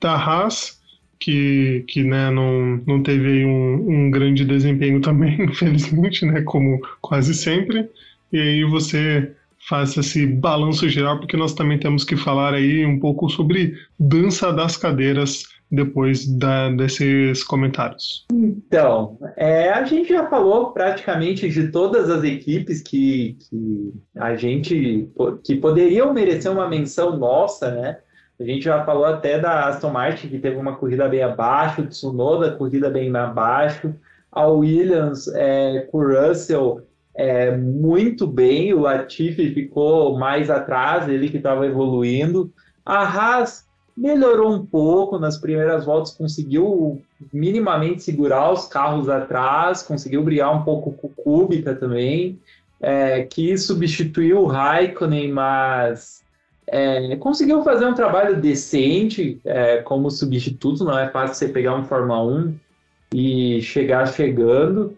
[0.00, 0.77] da Haas,
[1.18, 7.34] que, que né, não, não teve um, um grande desempenho também, infelizmente, né, como quase
[7.34, 7.88] sempre.
[8.32, 9.32] E aí você
[9.68, 14.52] faz esse balanço geral, porque nós também temos que falar aí um pouco sobre dança
[14.52, 18.24] das cadeiras depois da, desses comentários.
[18.32, 25.10] Então, é, a gente já falou praticamente de todas as equipes que, que a gente
[25.44, 27.98] que poderiam merecer uma menção nossa, né?
[28.40, 31.86] A gente já falou até da Aston Martin, que teve uma corrida bem abaixo, o
[31.86, 33.92] Tsunoda, corrida bem abaixo,
[34.30, 36.82] a Williams é, com o Russell
[37.16, 42.52] é, muito bem, o Latifi ficou mais atrás, ele que estava evoluindo.
[42.86, 50.22] A Haas melhorou um pouco nas primeiras voltas, conseguiu minimamente segurar os carros atrás, conseguiu
[50.22, 52.38] brigar um pouco com o Kubica também,
[52.80, 56.22] é, que substituiu o Raikkonen, mas
[56.70, 61.84] é, conseguiu fazer um trabalho decente é, como substituto, não é fácil você pegar um
[61.84, 62.54] Fórmula 1
[63.14, 64.96] e chegar chegando.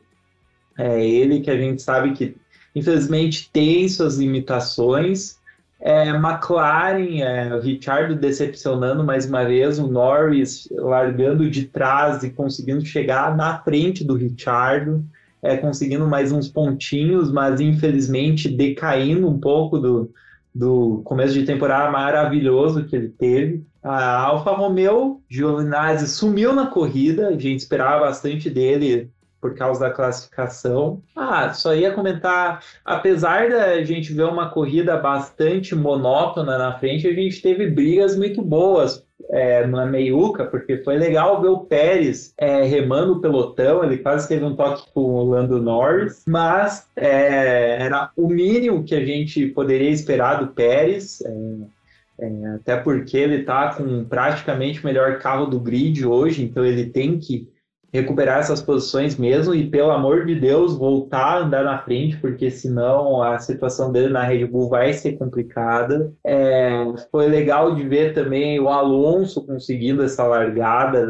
[0.76, 2.36] É ele que a gente sabe que,
[2.74, 5.38] infelizmente, tem suas limitações.
[5.80, 12.30] É, McLaren, é, o Richard decepcionando mais uma vez, o Norris largando de trás e
[12.30, 15.02] conseguindo chegar na frente do Richard,
[15.42, 20.12] é, conseguindo mais uns pontinhos, mas infelizmente decaindo um pouco do,
[20.54, 23.64] do começo de temporada maravilhoso que ele teve.
[23.82, 29.10] A Alfa Romeo, Giovinazzi sumiu na corrida, a gente esperava bastante dele
[29.40, 31.02] por causa da classificação.
[31.16, 37.12] Ah, só ia comentar, apesar da gente ver uma corrida bastante monótona na frente, a
[37.12, 42.62] gente teve brigas muito boas é, na meiuca, porque foi legal ver o Pérez é,
[42.64, 48.10] remando o pelotão, ele quase teve um toque com o Lando Norris, mas é, era
[48.16, 53.74] o mínimo que a gente poderia esperar do Pérez, é, é, até porque ele está
[53.74, 57.48] com praticamente o melhor carro do grid hoje, então ele tem que
[57.92, 62.50] recuperar essas posições mesmo e, pelo amor de Deus, voltar a andar na frente, porque
[62.50, 66.12] senão a situação dele na Red Bull vai ser complicada.
[66.24, 71.06] É, foi legal de ver também o Alonso conseguindo essa largada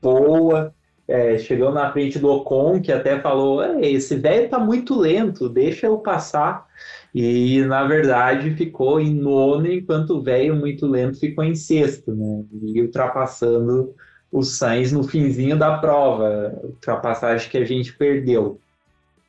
[0.00, 0.74] boa.
[1.08, 5.86] É, chegou na frente do Ocon, que até falou: esse velho tá muito lento, deixa
[5.86, 6.66] eu passar.
[7.12, 12.44] E na verdade ficou em nono, enquanto o velho muito lento ficou em sexto, né?
[12.62, 13.92] E ultrapassando
[14.32, 18.60] o Sainz no finzinho da prova, ultrapassagem que a gente perdeu.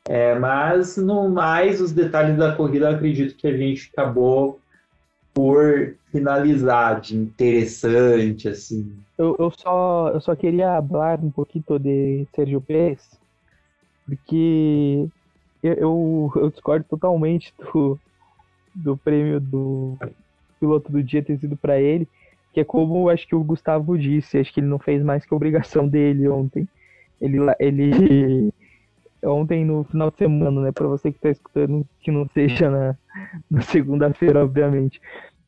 [0.08, 4.58] É, mas no mais, os detalhes da corrida, acredito que a gente acabou
[5.32, 8.92] por finalizar de interessante, assim.
[9.16, 13.18] Eu, eu, só, eu só queria falar um pouquinho de Sérgio Pérez,
[14.04, 15.08] porque
[15.62, 17.98] eu, eu, eu, discordo totalmente do,
[18.74, 19.96] do prêmio do
[20.58, 22.08] piloto do dia ter sido para ele,
[22.52, 25.32] que é como acho que o Gustavo disse, acho que ele não fez mais que
[25.32, 26.68] a obrigação dele ontem.
[27.20, 28.52] Ele, ele
[29.24, 32.96] ontem no final de semana, né, para você que está escutando, que não seja na,
[33.50, 35.00] na segunda-feira, obviamente.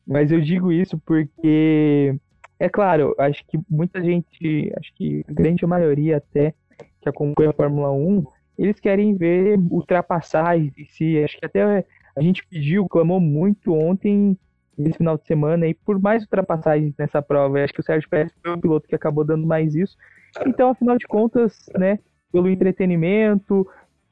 [0.07, 2.15] Mas eu digo isso porque
[2.59, 6.53] é claro, acho que muita gente, acho que a grande maioria até
[7.01, 8.25] que acompanha a Fórmula 1,
[8.57, 11.23] eles querem ver ultrapassagens em si.
[11.23, 14.37] Acho que até a gente pediu, clamou muito ontem,
[14.77, 17.63] nesse final de semana, e por mais ultrapassagens nessa prova.
[17.63, 19.97] acho que o Sérgio Pérez foi o piloto que acabou dando mais isso.
[20.45, 21.99] Então, afinal de contas, né,
[22.31, 23.67] pelo entretenimento,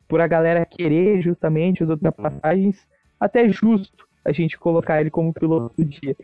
[0.08, 2.88] por a galera querer justamente as ultrapassagens,
[3.19, 6.15] até justo a gente colocar ele como piloto do dia.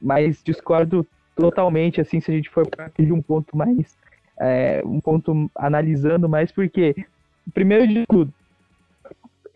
[0.00, 3.96] Mas discordo totalmente, assim, se a gente for para um ponto mais,
[4.38, 6.94] é, um ponto analisando mais, porque
[7.54, 8.32] primeiro de tudo,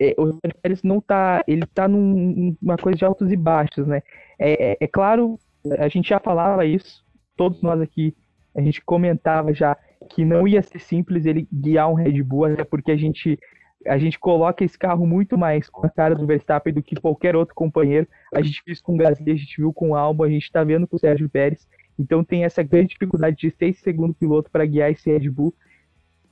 [0.09, 4.01] é, o Pérez não tá, ele tá num, numa coisa de altos e baixos, né?
[4.37, 5.39] É, é, é, claro,
[5.79, 7.05] a gente já falava isso,
[7.37, 8.15] todos nós aqui,
[8.55, 9.77] a gente comentava já
[10.09, 13.39] que não ia ser simples ele guiar um Red Bull, até porque a gente
[13.85, 17.35] a gente coloca esse carro muito mais com a cara do Verstappen do que qualquer
[17.35, 18.07] outro companheiro.
[18.33, 20.43] A gente viu isso com o Gasly, a gente viu com o Albon, a gente
[20.43, 21.67] está vendo com o Sérgio Pérez.
[21.99, 25.53] Então tem essa grande dificuldade de ser esse segundo piloto para guiar esse Red Bull.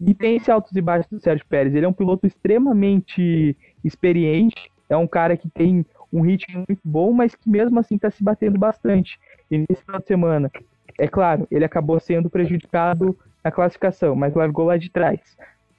[0.06, 1.76] E tem esse altos e baixos do Sérgio Pérez.
[1.76, 7.14] Ele é um piloto extremamente experiente, é um cara que tem um ritmo muito bom,
[7.14, 9.20] mas que mesmo assim está se batendo bastante.
[9.50, 10.52] E nesse final de semana,
[10.98, 15.20] é claro, ele acabou sendo prejudicado na classificação, mas largou lá de trás.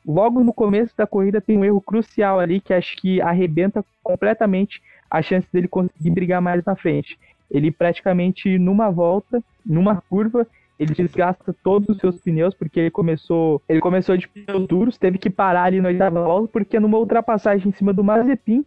[0.06, 4.82] Logo no começo da corrida tem um erro crucial ali que acho que arrebenta completamente
[5.11, 7.18] a chance dele conseguir brigar mais na frente.
[7.50, 10.46] Ele praticamente numa volta, numa curva,
[10.82, 15.18] ele desgasta todos os seus pneus, porque ele começou, ele começou de pneus duros, teve
[15.18, 18.64] que parar ali na oitava volta, porque numa ultrapassagem em cima do Mazepin,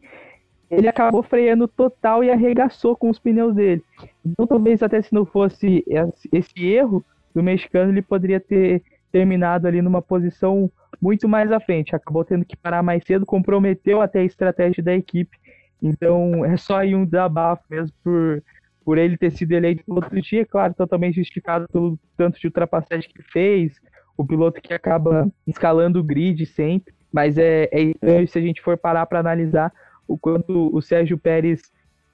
[0.70, 3.84] ele acabou freando total e arregaçou com os pneus dele.
[4.26, 5.84] Então talvez até se não fosse
[6.32, 11.96] esse erro do mexicano, ele poderia ter terminado ali numa posição muito mais à frente.
[11.96, 15.38] Acabou tendo que parar mais cedo, comprometeu até a estratégia da equipe.
[15.82, 18.42] Então é só aí um desabafo mesmo por
[18.86, 23.10] por ele ter sido eleito piloto do dia, claro, totalmente justificado pelo tanto de ultrapassagem
[23.10, 23.82] que fez,
[24.16, 28.62] o piloto que acaba escalando o grid sempre, mas é, é estranho se a gente
[28.62, 29.74] for parar para analisar
[30.08, 31.64] o quanto o Sérgio Pérez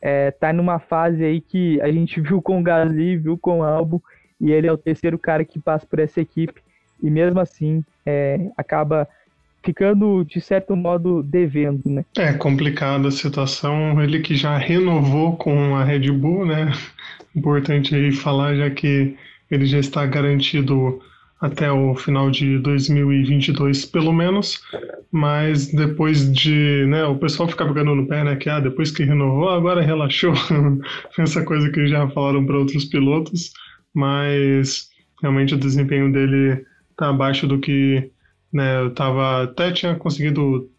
[0.01, 4.01] é, numa fase aí que a gente viu com o Gasly, viu com o Albon,
[4.39, 6.63] e ele é o terceiro cara que passa por essa equipe,
[7.03, 9.07] e mesmo assim é, acaba
[9.63, 12.05] ficando, de certo modo, devendo, né?
[12.17, 14.01] É complicada a situação.
[14.01, 16.71] Ele que já renovou com a Red Bull, né?
[17.35, 19.15] Importante aí falar, já que
[19.49, 20.99] ele já está garantido
[21.41, 24.61] até o final de 2022, pelo menos.
[25.11, 29.03] Mas depois de, né, o pessoal fica pegando no pé, né, que ah, depois que
[29.03, 30.33] renovou, agora relaxou.
[31.17, 33.51] Essa coisa que já falaram para outros pilotos,
[33.93, 34.89] mas
[35.21, 38.09] realmente o desempenho dele está abaixo do que
[38.51, 38.81] né?
[38.81, 40.69] Eu tava até tinha conseguido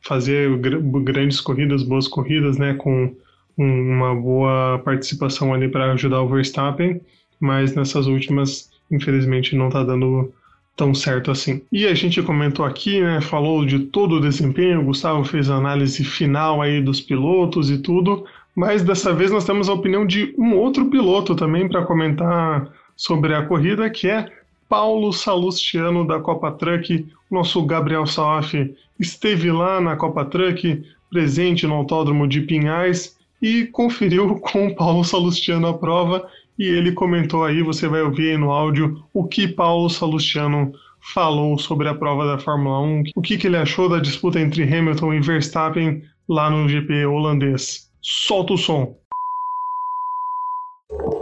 [0.00, 2.74] fazer grandes corridas, boas corridas, né?
[2.74, 3.14] Com
[3.56, 7.00] uma boa participação ali para ajudar o Verstappen,
[7.38, 10.32] mas nessas últimas, infelizmente, não está dando
[10.76, 11.62] tão certo assim.
[11.70, 15.56] E a gente comentou aqui, né, falou de todo o desempenho, o Gustavo fez a
[15.56, 20.34] análise final aí dos pilotos e tudo, mas dessa vez nós temos a opinião de
[20.38, 24.26] um outro piloto também para comentar sobre a corrida, que é
[24.72, 28.54] Paulo Salustiano da Copa Truck, nosso Gabriel Salaf
[28.98, 35.04] esteve lá na Copa Truck, presente no Autódromo de Pinhais e conferiu com o Paulo
[35.04, 36.26] Salustiano a prova
[36.58, 40.72] e ele comentou aí, você vai ouvir aí no áudio o que Paulo Salustiano
[41.12, 44.62] falou sobre a prova da Fórmula 1, o que, que ele achou da disputa entre
[44.62, 47.90] Hamilton e Verstappen lá no GP holandês.
[48.00, 48.96] Solta o som.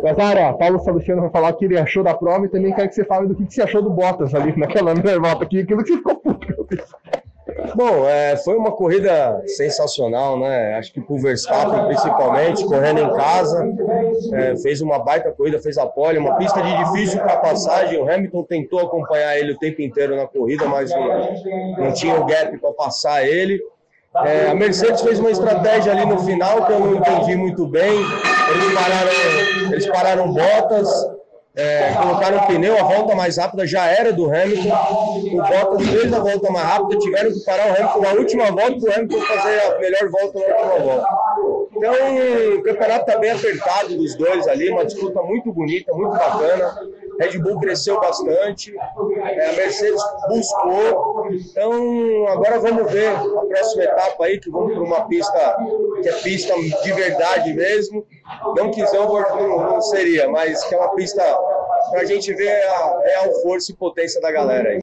[0.02, 2.94] Ó, Paulo Salustiano vai falar o que ele achou da prova e também quero que
[2.94, 5.96] você fale do que, você achou do Bottas ali naquela volta aqui, aquilo que você
[5.98, 6.50] ficou puto.
[7.74, 10.74] Bom, é, foi uma corrida sensacional, né?
[10.74, 13.68] Acho que pro Verstappen, principalmente, correndo em casa,
[14.32, 18.00] é, fez uma baita corrida, fez a pole, uma pista de difícil ultrapassagem.
[18.00, 22.24] O Hamilton tentou acompanhar ele o tempo inteiro na corrida, mas não, não tinha o
[22.24, 23.60] gap para passar ele.
[24.24, 27.94] É, a Mercedes fez uma estratégia ali no final que eu não entendi muito bem.
[28.50, 30.88] Eles pararam, eles pararam botas,
[31.56, 34.68] é, colocaram o pneu, a volta mais rápida já era do Hamilton.
[34.68, 38.80] O Bottas fez a volta mais rápida, tiveram que parar o Hamilton na última volta
[38.80, 41.08] para o Hamilton fazer a melhor volta na última volta.
[41.76, 41.94] Então,
[42.56, 46.78] o campeonato está bem apertado dos dois ali, uma disputa muito bonita, muito bacana.
[47.20, 51.28] Red Bull cresceu bastante, é, a Mercedes buscou.
[51.30, 55.56] Então, agora vamos ver a próxima etapa aí, que vamos para uma pista
[56.02, 58.06] que é pista de verdade mesmo.
[58.56, 61.22] Não Zandvoort não, seria, mas que é uma pista
[61.90, 64.80] para a gente ver a real força e potência da galera aí.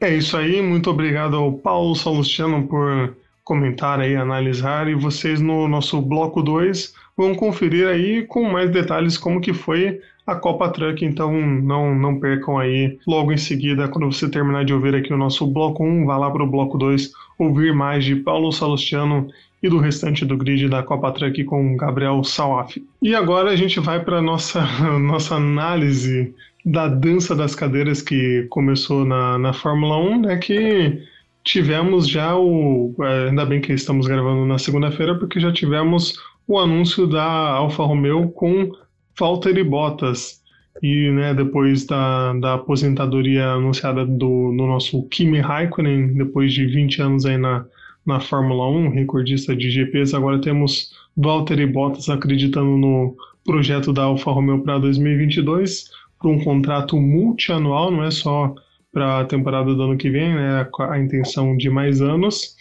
[0.00, 5.66] É isso aí, muito obrigado ao Paulo Salustiano por comentar aí, analisar, e vocês no
[5.66, 11.04] nosso bloco 2 vão conferir aí com mais detalhes como que foi a Copa Truck,
[11.04, 15.18] então não, não percam aí logo em seguida, quando você terminar de ouvir aqui o
[15.18, 19.28] nosso bloco 1, vá lá para o bloco 2 ouvir mais de Paulo Salustiano
[19.62, 22.76] e do restante do grid da Copa Truck com Gabriel Salaf.
[23.02, 24.62] E agora a gente vai para nossa
[24.98, 26.34] nossa análise
[26.64, 31.02] da dança das cadeiras que começou na, na Fórmula 1, né, que
[31.42, 32.94] tivemos já o.
[33.00, 37.84] É, ainda bem que estamos gravando na segunda-feira, porque já tivemos o anúncio da Alfa
[37.84, 38.70] Romeo com
[39.18, 40.42] Valtteri Bottas.
[40.82, 47.00] E né, depois da, da aposentadoria anunciada do, do nosso Kimi Raikkonen, depois de 20
[47.00, 47.64] anos aí na,
[48.04, 54.32] na Fórmula 1, recordista de GPs, agora temos Valtteri Bottas acreditando no projeto da Alfa
[54.32, 58.54] Romeo para 2022, para um contrato multianual, não é só
[58.92, 60.66] para a temporada do ano que vem, né?
[60.78, 62.56] A intenção de mais anos.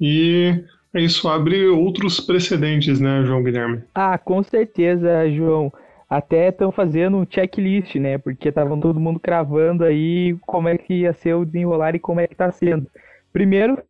[0.00, 0.64] E
[0.94, 3.82] isso abre outros precedentes, né, João Guilherme?
[3.94, 5.72] Ah, com certeza, João.
[6.08, 8.18] Até estão fazendo um checklist, né?
[8.18, 12.20] Porque estavam todo mundo cravando aí como é que ia ser o desenrolar e como
[12.20, 12.86] é que está sendo.
[13.32, 13.82] Primeiro,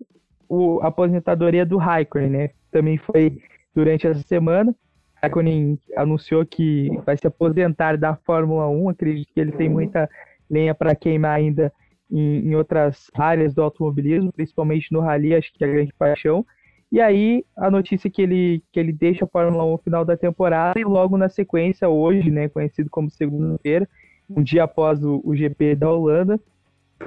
[0.80, 2.50] a aposentadoria do Raikkonen, né?
[2.70, 3.38] Também foi
[3.74, 4.74] durante essa semana.
[5.20, 8.88] Raikkonen anunciou que vai se aposentar da Fórmula 1.
[8.88, 10.08] Acredito que ele tem muita
[10.48, 11.72] lenha para queimar ainda
[12.10, 16.46] em, em outras áreas do automobilismo, principalmente no rally, acho que é a grande paixão.
[16.90, 20.16] E aí, a notícia que ele, que ele deixa a Fórmula 1 no final da
[20.16, 23.88] temporada e logo na sequência, hoje, né, conhecido como segunda-feira,
[24.30, 26.40] um dia após o, o GP da Holanda,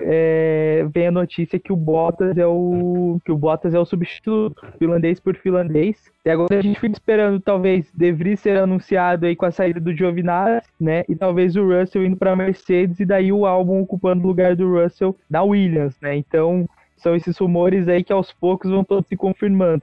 [0.01, 4.61] é, vem a notícia que o Bottas é o que o Bottas é o substituto
[4.77, 6.11] finlandês por finlandês.
[6.25, 9.95] E agora a gente fica esperando talvez deveria ser anunciado aí com a saída do
[9.95, 11.03] Giovinazzi, né?
[11.07, 14.79] E talvez o Russell indo para Mercedes e daí o álbum ocupando o lugar do
[14.79, 16.15] Russell na Williams, né?
[16.15, 16.67] Então
[16.97, 19.81] são esses rumores aí que aos poucos vão todos se confirmando.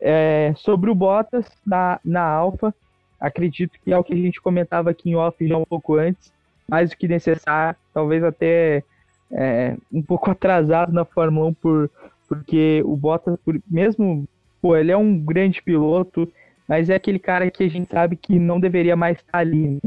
[0.00, 2.74] É, sobre o Bottas na, na Alfa,
[3.20, 6.32] acredito que é o que a gente comentava aqui em off já um pouco antes,
[6.68, 8.82] mais do que necessário, talvez até
[9.30, 11.90] é, um pouco atrasado na Fórmula 1 por,
[12.28, 14.28] porque o Bottas, por, mesmo,
[14.60, 16.30] pô, ele é um grande piloto,
[16.68, 19.80] mas é aquele cara que a gente sabe que não deveria mais estar ali.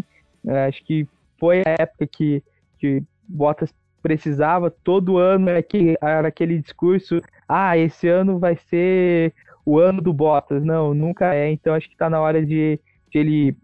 [0.44, 0.66] Né?
[0.66, 1.08] Acho que
[1.38, 2.42] foi a época que,
[2.80, 9.34] que Bottas precisava, todo ano era, que, era aquele discurso, ah, esse ano vai ser
[9.66, 10.64] o ano do Bottas.
[10.64, 12.80] Não, nunca é, então acho que está na hora de,
[13.12, 13.58] de ele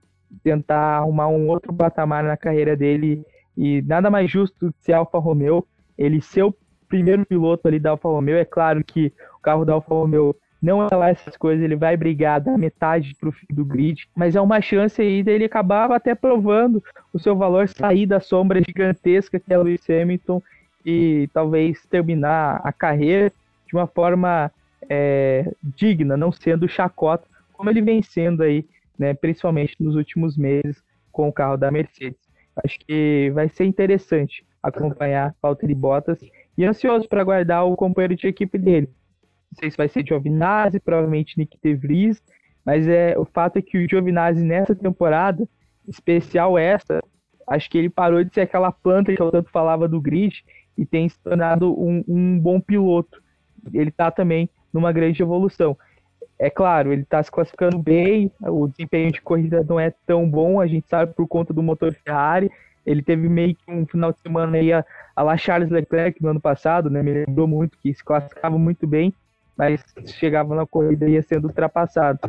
[0.44, 3.24] tentar arrumar um outro patamar na carreira dele
[3.58, 5.66] e nada mais justo ser Alfa Romeo,
[5.98, 6.56] ele ser o
[6.88, 8.38] primeiro piloto ali da Alfa Romeo.
[8.38, 10.36] É claro que o carro da Alfa Romeo
[10.66, 14.10] não é lá essas coisas, ele vai brigar da metade para o fim do grid,
[14.16, 18.60] mas é uma chance aí dele acabar até provando o seu valor, sair da sombra
[18.66, 20.42] gigantesca que é Lewis Hamilton
[20.84, 23.32] e talvez terminar a carreira
[23.68, 24.52] de uma forma
[24.90, 28.66] é, digna, não sendo chacota, como ele vem sendo aí,
[28.98, 32.20] né, principalmente nos últimos meses com o carro da Mercedes.
[32.64, 36.20] Acho que vai ser interessante acompanhar Valtteri Bottas
[36.58, 38.90] e ansioso para aguardar o companheiro de equipe dele.
[39.60, 42.22] Sei se vai ser Giovinazzi, provavelmente Nick De Vries,
[42.66, 45.48] mas é, o fato é que o Giovinazzi nessa temporada,
[45.88, 47.02] especial essa,
[47.48, 50.44] acho que ele parou de ser aquela planta que eu tanto falava do grid
[50.78, 53.22] e tem se tornado um, um bom piloto.
[53.74, 55.78] Ele está também numa grande evolução.
[56.38, 60.60] É claro, ele está se classificando bem, o desempenho de corrida não é tão bom,
[60.60, 62.52] a gente sabe por conta do motor Ferrari.
[62.86, 64.86] Ele teve meio que um final de semana aí a,
[65.16, 67.02] a lá Charles Leclerc no ano passado, né?
[67.02, 69.14] Me lembrou muito que se classificava muito bem,
[69.58, 69.84] mas
[70.20, 72.20] chegava na corrida e ia sendo ultrapassado.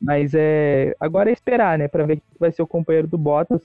[0.00, 3.62] Mas é agora é esperar, né, para ver quem vai ser o companheiro do Bottas,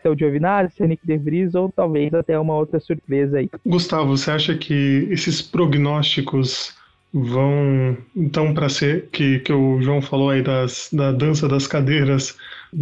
[0.00, 2.80] se é o Giovinazzi, se é o Nick De Vries ou talvez até uma outra
[2.80, 3.50] surpresa aí.
[3.64, 6.74] Gustavo, você acha que esses prognósticos
[7.12, 12.36] vão então para ser que, que o João falou aí das, da dança das cadeiras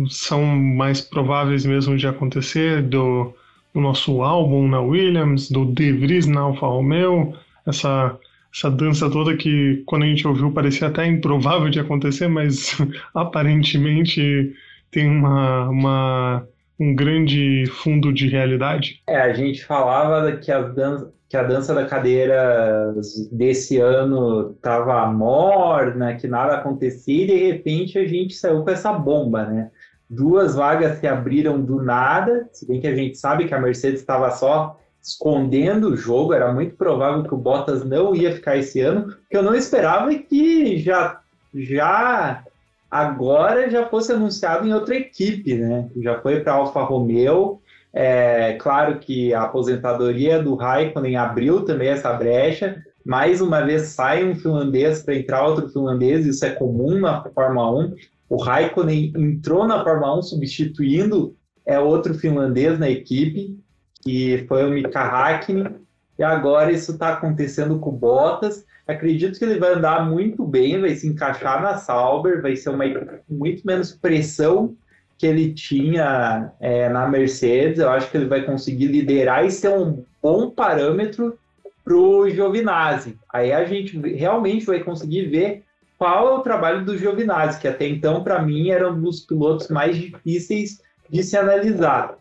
[0.08, 3.32] são mais prováveis mesmo de acontecer do,
[3.74, 7.34] do nosso álbum na Williams, do De Vries na Alfa Romeo,
[7.66, 8.18] essa
[8.54, 12.76] essa dança toda que quando a gente ouviu parecia até improvável de acontecer, mas
[13.14, 14.52] aparentemente
[14.90, 16.48] tem uma, uma
[16.78, 19.02] um grande fundo de realidade.
[19.06, 22.94] É, a gente falava que a dança, que a dança da cadeira
[23.30, 28.92] desse ano estava morna, que nada acontecia, e de repente a gente saiu com essa
[28.92, 29.70] bomba, né?
[30.10, 34.00] Duas vagas se abriram do nada, se bem que a gente sabe que a Mercedes
[34.00, 38.80] estava só escondendo o jogo, era muito provável que o Bottas não ia ficar esse
[38.80, 41.20] ano, que eu não esperava que já,
[41.52, 42.44] já
[42.88, 45.88] agora já fosse anunciado em outra equipe, né?
[46.00, 47.60] Já foi para Alfa Romeo.
[47.92, 52.82] É, claro que a aposentadoria do Raikkonen abriu também essa brecha.
[53.04, 57.86] Mais uma vez sai um finlandês para entrar outro finlandês, isso é comum na Fórmula
[57.86, 57.94] 1.
[58.28, 61.34] O Raikkonen entrou na Fórmula 1 substituindo
[61.66, 63.61] é outro finlandês na equipe
[64.02, 65.76] que foi o Mika Hakkinen,
[66.18, 68.66] e agora isso está acontecendo com o Bottas.
[68.86, 72.84] Acredito que ele vai andar muito bem, vai se encaixar na Sauber, vai ser uma
[73.28, 74.74] muito menos pressão
[75.16, 77.78] que ele tinha é, na Mercedes.
[77.78, 81.38] Eu acho que ele vai conseguir liderar e ser um bom parâmetro
[81.84, 83.16] para o Giovinazzi.
[83.32, 85.62] Aí a gente realmente vai conseguir ver
[85.96, 89.68] qual é o trabalho do Giovinazzi, que até então, para mim, era um dos pilotos
[89.68, 92.16] mais difíceis de se analisar.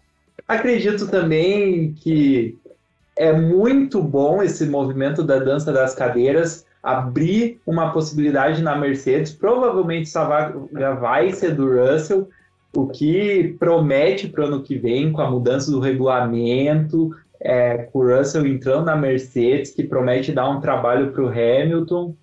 [0.47, 2.57] Acredito também que
[3.17, 9.31] é muito bom esse movimento da dança das cadeiras abrir uma possibilidade na Mercedes.
[9.31, 12.27] Provavelmente essa vaga vai ser do Russell,
[12.75, 17.99] o que promete para o ano que vem, com a mudança do regulamento, é, com
[17.99, 22.15] o Russell entrando na Mercedes, que promete dar um trabalho para o Hamilton.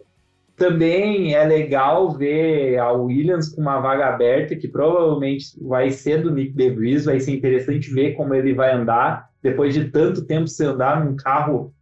[0.58, 6.32] Também é legal ver a Williams com uma vaga aberta, que provavelmente vai ser do
[6.32, 10.66] Nick DeVries, vai ser interessante ver como ele vai andar, depois de tanto tempo sem
[10.66, 11.72] andar num carro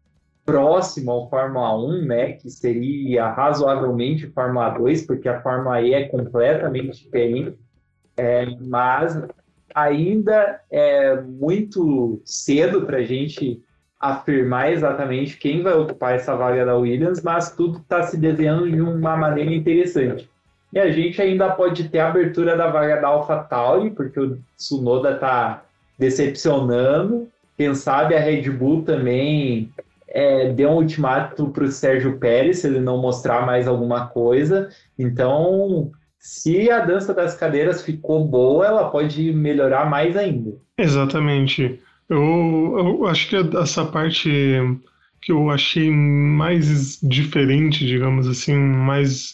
[0.45, 6.09] próximo ao Fórmula 1, né, que seria razoavelmente Fórmula 2, porque a Fórmula E é
[6.09, 7.57] completamente diferente,
[8.15, 9.21] é, mas
[9.75, 13.63] ainda é muito cedo para a gente
[13.99, 18.81] afirmar exatamente quem vai ocupar essa vaga da Williams, mas tudo está se desenhando de
[18.81, 20.29] uma maneira interessante.
[20.73, 25.13] E a gente ainda pode ter a abertura da vaga da AlphaTauri, porque o Tsunoda
[25.13, 25.63] está
[25.99, 27.29] decepcionando.
[27.57, 29.71] Quem sabe a Red Bull também
[30.09, 34.69] é, deu um ultimato para o Sérgio Pérez se ele não mostrar mais alguma coisa.
[34.99, 40.53] Então, se a dança das cadeiras ficou boa, ela pode melhorar mais ainda.
[40.77, 41.81] Exatamente.
[42.09, 44.31] Eu, eu acho que essa parte
[45.21, 49.33] que eu achei mais diferente, digamos assim, mais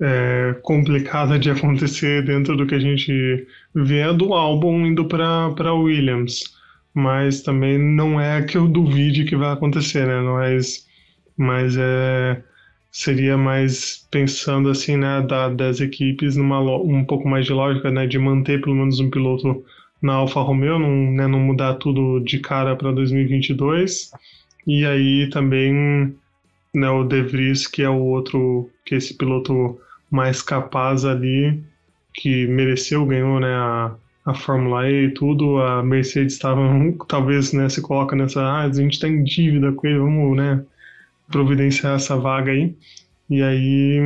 [0.00, 5.74] é, complicada de acontecer dentro do que a gente vê é do álbum indo para
[5.74, 6.54] Williams.
[6.94, 10.20] Mas também não é que eu duvide que vai acontecer, né?
[10.20, 10.86] Mas,
[11.36, 12.40] mas é,
[12.92, 18.06] seria mais pensando assim, né, da, das equipes numa um pouco mais de lógica, né,
[18.06, 19.64] de manter pelo menos um piloto
[20.04, 24.12] na Alfa Romeo, não, né, não mudar tudo de cara para 2022.
[24.66, 26.14] E aí também
[26.74, 29.80] né, o De Vries, que é o outro, que é esse piloto
[30.10, 31.58] mais capaz ali,
[32.12, 33.94] que mereceu, ganhou né, a,
[34.26, 35.58] a Fórmula E e tudo.
[35.62, 36.60] A Mercedes estava,
[37.08, 40.62] talvez, né, se coloca nessa, ah, a gente está em dívida com ele, vamos né,
[41.32, 42.74] providenciar essa vaga aí.
[43.30, 43.98] E aí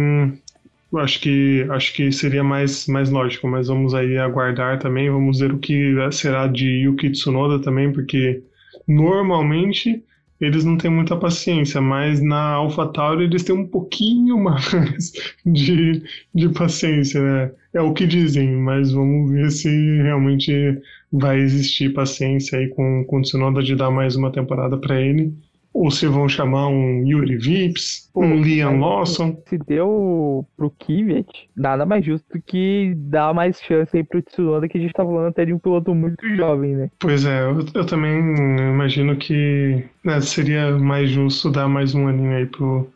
[0.97, 5.53] acho que acho que seria mais mais lógico, mas vamos aí aguardar também, vamos ver
[5.53, 8.43] o que será de Yuki Tsunoda também, porque
[8.87, 10.03] normalmente
[10.41, 15.13] eles não têm muita paciência, mas na AlphaTauri eles têm um pouquinho mais
[15.45, 16.03] de,
[16.35, 17.53] de paciência, né?
[17.75, 19.69] É o que dizem, mas vamos ver se
[20.03, 20.81] realmente
[21.13, 25.35] vai existir paciência aí com, com o Tsunoda de dar mais uma temporada para ele
[25.79, 29.41] ou se vão chamar um Yuri Vips, um Liam Lawson.
[29.47, 34.77] Se deu pro Kivet, nada mais justo que dar mais chance aí pro Tsunoda, que
[34.77, 36.91] a gente tá falando até de um piloto muito jovem, né?
[36.99, 38.19] Pois é, eu, eu também
[38.59, 42.91] imagino que né, seria mais justo dar mais um aninho aí pro,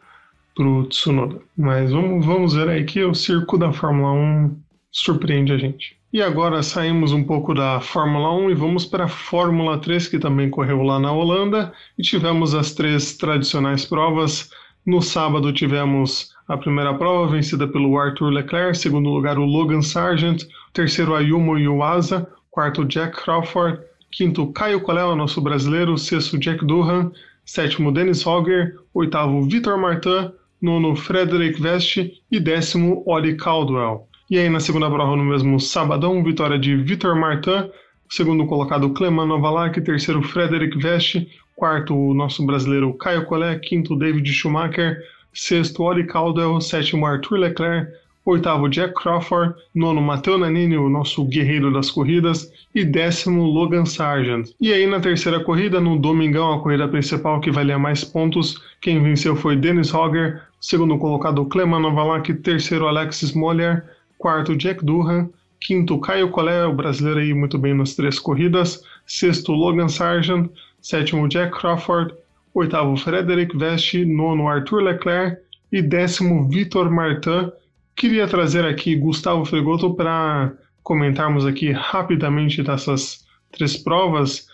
[0.56, 1.38] pro Tsunoda.
[1.56, 4.56] Mas vamos, vamos ver aí que o circo da Fórmula 1
[4.90, 5.96] surpreende a gente.
[6.12, 10.18] E agora saímos um pouco da Fórmula 1 e vamos para a Fórmula 3, que
[10.18, 14.50] também correu lá na Holanda, e tivemos as três tradicionais provas.
[14.84, 20.42] No sábado tivemos A primeira prova vencida pelo Arthur Leclerc, segundo lugar o Logan Sargent,
[20.74, 27.10] terceiro Ayumu Yuasa, quarto Jack Crawford, quinto Caio Colela, nosso brasileiro, sexto Jack Durham,
[27.46, 34.06] sétimo Dennis Hogger, oitavo Vitor Martin, nono Frederick Veste e décimo Oli Caldwell.
[34.30, 37.70] E aí na segunda prova no mesmo sabadão, vitória de Vitor Martin,
[38.08, 44.30] segundo colocado Cleman Novalak, terceiro Frederick Veste, quarto o nosso brasileiro Caio Collet, quinto David
[44.32, 44.98] Schumacher,
[45.32, 47.92] sexto Oli Caldwell, sétimo Arthur Leclerc,
[48.24, 54.50] oitavo Jack Crawford, nono Matteo Nanini, o nosso guerreiro das corridas, e décimo Logan Sargent.
[54.60, 59.02] E aí na terceira corrida, no domingão, a corrida principal que valia mais pontos, quem
[59.02, 63.84] venceu foi Dennis Hogger, segundo colocado Cleman Novalak, terceiro Alexis Moller,
[64.22, 65.28] quarto Jack Durham,
[65.60, 70.48] quinto Caio Collet, o brasileiro aí muito bem nas três corridas, sexto Logan Sargent,
[70.80, 72.14] sétimo Jack Crawford,
[72.54, 75.42] oitavo Frederic Veste, nono Arthur Leclerc.
[75.72, 77.50] E décimo Vitor Martin,
[77.96, 80.52] Queria trazer aqui Gustavo Fregoto para
[80.82, 84.46] comentarmos aqui rapidamente dessas três provas,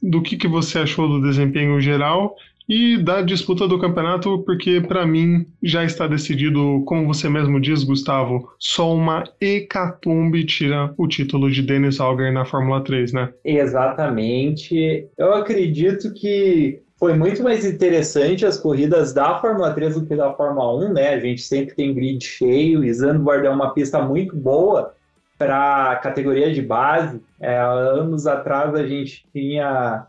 [0.00, 2.36] do que, que você achou do desempenho geral
[2.72, 7.84] e da disputa do campeonato, porque para mim já está decidido, como você mesmo diz,
[7.84, 13.30] Gustavo, só uma hecatombe tira o título de Dennis Auger na Fórmula 3, né?
[13.44, 15.06] Exatamente.
[15.18, 20.32] Eu acredito que foi muito mais interessante as corridas da Fórmula 3 do que da
[20.32, 21.08] Fórmula 1, né?
[21.10, 24.94] A gente sempre tem grid cheio, e Zandvoort é uma pista muito boa
[25.36, 27.20] para categoria de base.
[27.38, 30.06] É, anos atrás a gente tinha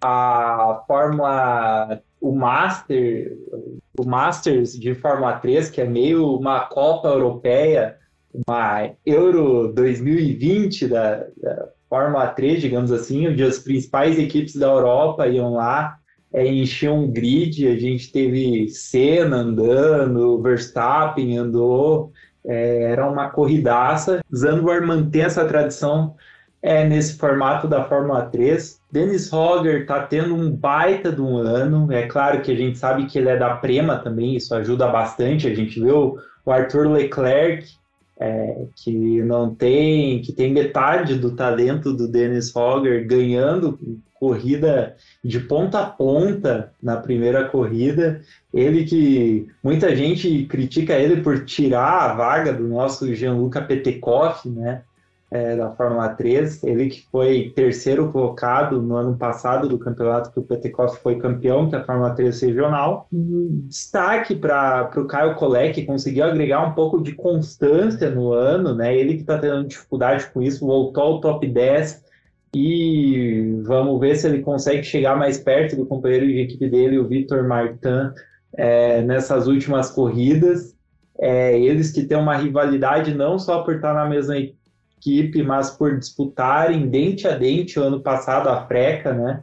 [0.00, 3.36] a Fórmula, o Master,
[3.98, 7.96] o Masters de Fórmula 3, que é meio uma Copa Europeia,
[8.46, 15.26] uma Euro 2020 da, da Fórmula 3, digamos assim, onde as principais equipes da Europa
[15.26, 15.98] iam lá
[16.32, 22.12] é, encher um grid, a gente teve Senna andando, Verstappen andou,
[22.44, 24.20] é, era uma corridaça.
[24.34, 26.14] Zandvoort mantém essa tradição
[26.62, 28.80] é, nesse formato da Fórmula 3.
[28.90, 31.92] Dennis Hogger está tendo um baita de um ano.
[31.92, 35.46] É claro que a gente sabe que ele é da Prema também, isso ajuda bastante.
[35.46, 37.66] A gente viu o Arthur Leclerc,
[38.20, 43.78] é, que não tem, que tem metade do talento do Dennis Hogger ganhando
[44.18, 48.20] corrida de ponta a ponta na primeira corrida.
[48.52, 54.82] Ele que muita gente critica ele por tirar a vaga do nosso Gianluca Petekoff, né?
[55.30, 60.40] É, da Fórmula 3, ele que foi terceiro colocado no ano passado do campeonato que
[60.40, 63.06] o Petekoff foi campeão, que é a Fórmula 3 regional.
[63.12, 68.96] Destaque para o Caio Collet, que conseguiu agregar um pouco de constância no ano, né?
[68.96, 72.08] Ele que está tendo dificuldade com isso, voltou ao top 10
[72.54, 77.06] e vamos ver se ele consegue chegar mais perto do companheiro de equipe dele, o
[77.06, 78.10] Vitor Martin,
[78.54, 80.74] é, nessas últimas corridas.
[81.20, 84.57] É, eles que têm uma rivalidade não só por estar na mesma equipe,
[85.44, 89.42] mas por disputarem dente a dente o ano passado a Freca, né?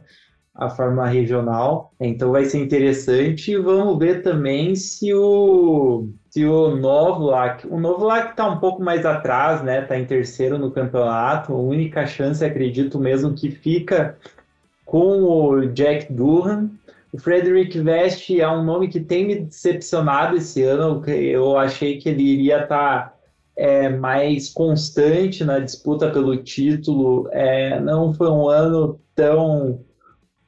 [0.56, 1.92] a forma regional.
[2.00, 3.52] Então vai ser interessante.
[3.52, 9.06] E vamos ver também se o se o Novak, o Novak está um pouco mais
[9.06, 9.82] atrás, né?
[9.82, 11.52] Está em terceiro no campeonato.
[11.52, 14.16] A única chance, acredito mesmo, que fica
[14.84, 16.70] com o Jack Durham.
[17.12, 21.02] O Frederick Vest é um nome que tem me decepcionado esse ano.
[21.06, 23.14] Eu achei que ele iria estar tá,
[23.56, 27.28] é, mais constante na disputa pelo título.
[27.32, 29.84] É, não foi um ano tão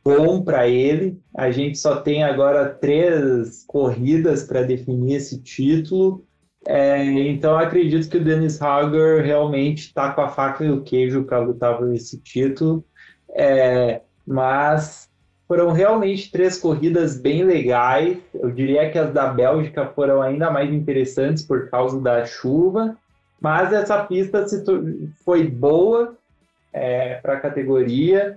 [0.04, 1.20] bom para ele.
[1.34, 6.24] A gente só tem agora três corridas para definir esse título.
[6.66, 11.24] É, então acredito que o Dennis Hager realmente está com a faca e o queijo
[11.24, 12.84] para lutar por esse título.
[13.30, 15.07] É, mas
[15.48, 18.18] foram realmente três corridas bem legais.
[18.34, 22.94] Eu diria que as da Bélgica foram ainda mais interessantes por causa da chuva.
[23.40, 24.44] Mas essa pista
[25.24, 26.14] foi boa
[26.70, 28.36] é, para a categoria.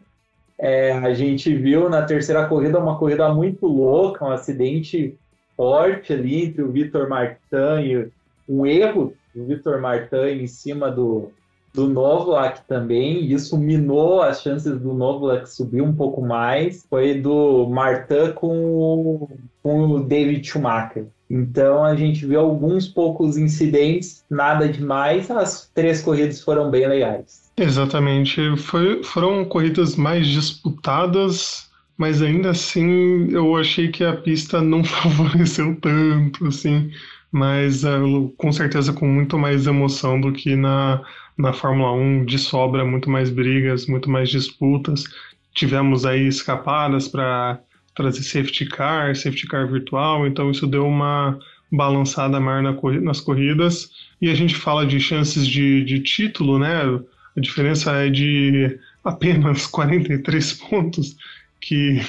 [0.57, 5.17] É, a gente viu na terceira corrida uma corrida muito louca, um acidente
[5.57, 8.11] forte ali entre o Vitor Martin e
[8.47, 11.31] um erro do Vitor Martin em cima do,
[11.73, 13.31] do Novak também.
[13.31, 16.85] Isso minou as chances do Novak subir um pouco mais.
[16.89, 19.29] Foi do Martin com o,
[19.63, 21.05] com o David Schumacher.
[21.29, 25.31] Então a gente viu alguns poucos incidentes, nada demais.
[25.31, 27.49] As três corridas foram bem legais.
[27.55, 28.57] Exatamente.
[28.57, 35.77] Foi, foram corridas mais disputadas, mas ainda assim eu achei que a pista não favoreceu
[35.79, 36.91] tanto, assim.
[37.31, 41.01] Mas uh, com certeza com muito mais emoção do que na,
[41.41, 45.03] na Fórmula 1, de sobra, muito mais brigas, muito mais disputas.
[45.53, 47.59] Tivemos aí escapadas para
[47.95, 51.37] trazer safety car, safety car virtual, então isso deu uma,
[51.71, 53.89] balançada maior na, nas corridas.
[54.21, 56.81] E a gente fala de chances de, de título, né?
[57.35, 61.15] A diferença é de apenas 43 pontos,
[61.61, 61.99] que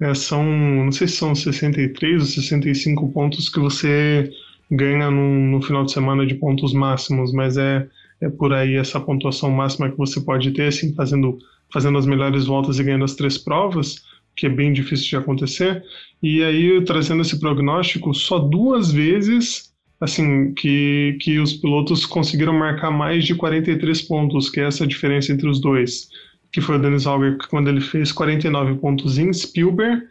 [0.00, 4.30] é, são, não sei se são 63 ou 65 pontos que você
[4.70, 7.86] ganha no, no final de semana de pontos máximos, mas é,
[8.20, 11.38] é por aí essa pontuação máxima que você pode ter, assim, fazendo,
[11.72, 14.02] fazendo as melhores voltas e ganhando as três provas,
[14.34, 15.82] que é bem difícil de acontecer.
[16.22, 22.90] E aí, trazendo esse prognóstico, só duas vezes assim, que, que os pilotos conseguiram marcar
[22.90, 26.08] mais de 43 pontos, que é essa diferença entre os dois,
[26.52, 30.02] que foi o Dennis Hauger quando ele fez 49 pontos em Spielberg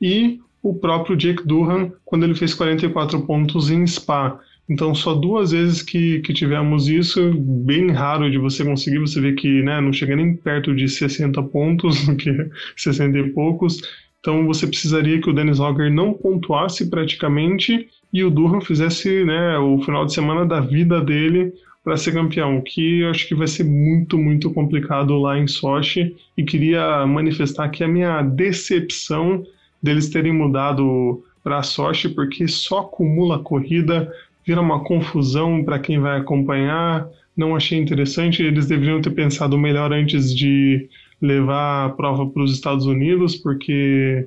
[0.00, 4.38] e o próprio Jake Durham quando ele fez 44 pontos em Spa.
[4.68, 8.98] Então, só duas vezes que, que tivemos isso, bem raro de você conseguir.
[8.98, 13.30] Você vê que né, não chega nem perto de 60 pontos, que é 60 e
[13.30, 13.80] poucos.
[14.20, 19.58] Então, você precisaria que o Dennis Hogger não pontuasse praticamente e o Durham fizesse né,
[19.58, 21.52] o final de semana da vida dele
[21.82, 25.48] para ser campeão, o que eu acho que vai ser muito, muito complicado lá em
[25.48, 26.14] Sochi.
[26.36, 29.44] E queria manifestar aqui a minha decepção
[29.82, 34.12] deles terem mudado para Sochi, porque só acumula corrida,
[34.46, 37.08] vira uma confusão para quem vai acompanhar.
[37.36, 38.42] Não achei interessante.
[38.42, 40.88] Eles deveriam ter pensado melhor antes de
[41.20, 44.26] levar a prova para os Estados Unidos, porque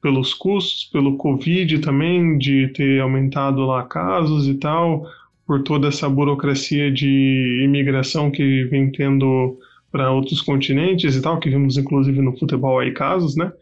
[0.00, 5.06] pelos custos, pelo Covid também, de ter aumentado lá casos e tal,
[5.46, 9.58] por toda essa burocracia de imigração que vem tendo
[9.92, 13.52] para outros continentes e tal, que vimos inclusive no futebol aí casos, né,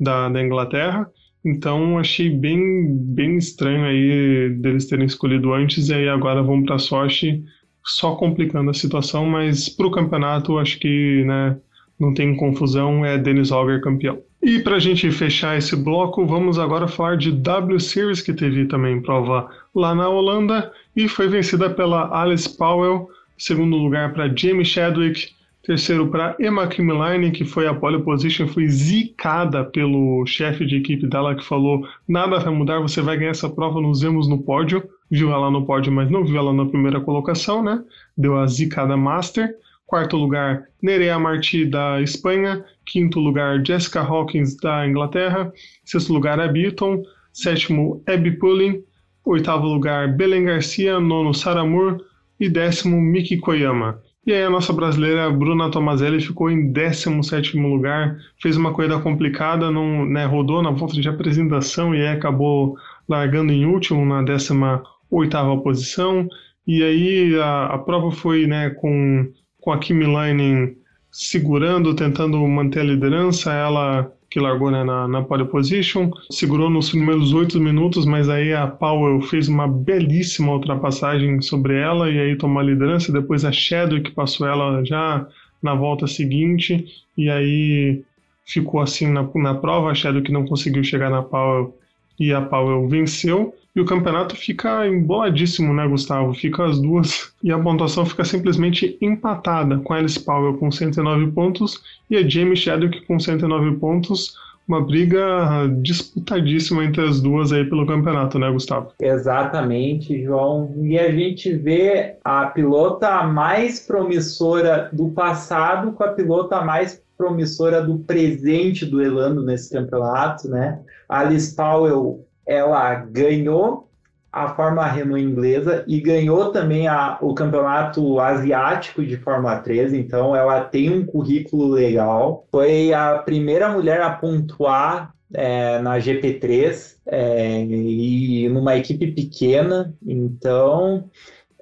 [0.00, 1.08] da, da Inglaterra.
[1.44, 6.78] Então achei bem, bem estranho aí deles terem escolhido antes e aí agora vão para
[6.78, 7.44] Sochi,
[7.84, 11.58] só complicando a situação, mas para o campeonato acho que né,
[12.00, 14.22] não tem confusão, é Dennis Auger campeão.
[14.42, 18.66] E para a gente fechar esse bloco, vamos agora falar de W Series, que teve
[18.66, 24.64] também prova lá na Holanda e foi vencida pela Alice Powell, segundo lugar para Jamie
[24.64, 25.28] Chadwick,
[25.64, 31.06] terceiro para Emma Kimmeline, que foi a pole position, foi zicada pelo chefe de equipe
[31.06, 34.82] dela, que falou: nada vai mudar, você vai ganhar essa prova, nos vemos no pódio.
[35.10, 37.82] Viu ela no pódio, mas não viu ela na primeira colocação, né?
[38.16, 39.54] Deu a zicada master.
[39.86, 42.64] Quarto lugar, Nerea Marti, da Espanha.
[42.86, 45.52] Quinto lugar, Jessica Hawkins, da Inglaterra.
[45.84, 47.02] Sexto lugar, Abby Eaton.
[47.32, 48.82] Sétimo, Abby Pulling.
[49.24, 50.98] Oitavo lugar, Belen Garcia.
[50.98, 51.98] Nono, Sarah Moore.
[52.40, 54.02] E décimo, Miki Koyama.
[54.26, 59.70] E aí a nossa brasileira Bruna Tomazelli ficou em 17º lugar, fez uma corrida complicada,
[59.70, 62.76] não, né, rodou na volta de apresentação e aí acabou
[63.08, 66.26] largando em último na 18ª posição.
[66.66, 69.30] E aí a, a prova foi né, com
[69.64, 70.76] com a Kimi Leinen
[71.10, 76.90] segurando, tentando manter a liderança, ela que largou né, na, na pole position, segurou nos
[76.90, 82.36] primeiros oito minutos, mas aí a Powell fez uma belíssima ultrapassagem sobre ela e aí
[82.36, 85.24] tomou a liderança, depois a Shadow que passou ela já
[85.62, 86.84] na volta seguinte,
[87.16, 88.02] e aí
[88.44, 91.72] ficou assim na, na prova, a Shadow que não conseguiu chegar na Powell
[92.18, 93.54] e a Powell venceu.
[93.76, 96.32] E o campeonato fica emboladíssimo, né, Gustavo?
[96.32, 101.32] Fica as duas e a pontuação fica simplesmente empatada, com a Alice Powell com 109
[101.32, 104.36] pontos e a Jamie Chadwick com 109 pontos.
[104.66, 108.92] Uma briga disputadíssima entre as duas aí pelo campeonato, né, Gustavo?
[108.98, 110.72] Exatamente, João.
[110.82, 117.82] E a gente vê a pilota mais promissora do passado com a pilota mais promissora
[117.82, 120.80] do presente duelando nesse campeonato, né?
[121.08, 123.88] Alice Powell ela ganhou
[124.34, 130.34] a Fórmula Renault inglesa e ganhou também a, o campeonato asiático de Fórmula 3, então
[130.34, 132.44] ela tem um currículo legal.
[132.50, 141.08] Foi a primeira mulher a pontuar é, na GP3 é, e numa equipe pequena, então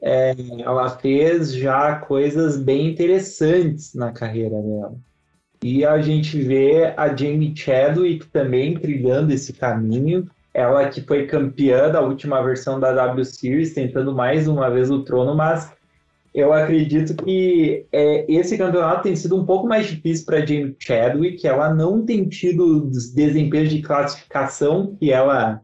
[0.00, 4.96] é, ela fez já coisas bem interessantes na carreira dela.
[5.62, 10.28] E a gente vê a Jamie Chadwick também trilhando esse caminho.
[10.52, 15.02] Ela que foi campeã da última versão da W Series, tentando mais uma vez o
[15.02, 15.72] trono, mas
[16.34, 21.46] eu acredito que é, esse campeonato tem sido um pouco mais difícil para Jamie Chadwick.
[21.46, 25.60] Ela não tem tido os desempenhos de classificação que ela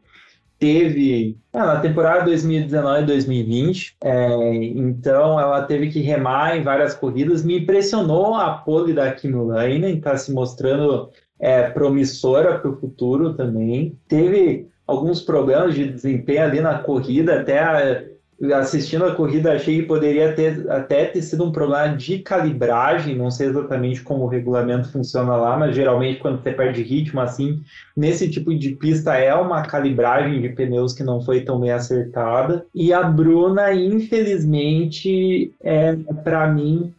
[0.59, 3.95] teve ah, na temporada 2019-2020.
[4.03, 7.45] É, então ela teve que remar em várias corridas.
[7.45, 13.35] Me impressionou a pole da Kim Laine, está se mostrando é, promissora para o futuro
[13.35, 13.97] também.
[14.09, 18.09] Teve alguns problemas de desempenho ali na corrida, até
[18.55, 23.30] assistindo a corrida, achei que poderia ter até ter sido um problema de calibragem, não
[23.30, 27.61] sei exatamente como o regulamento funciona lá, mas geralmente quando você perde ritmo assim,
[27.97, 32.64] nesse tipo de pista é uma calibragem de pneus que não foi tão bem acertada.
[32.72, 36.95] E a Bruna, infelizmente, é para mim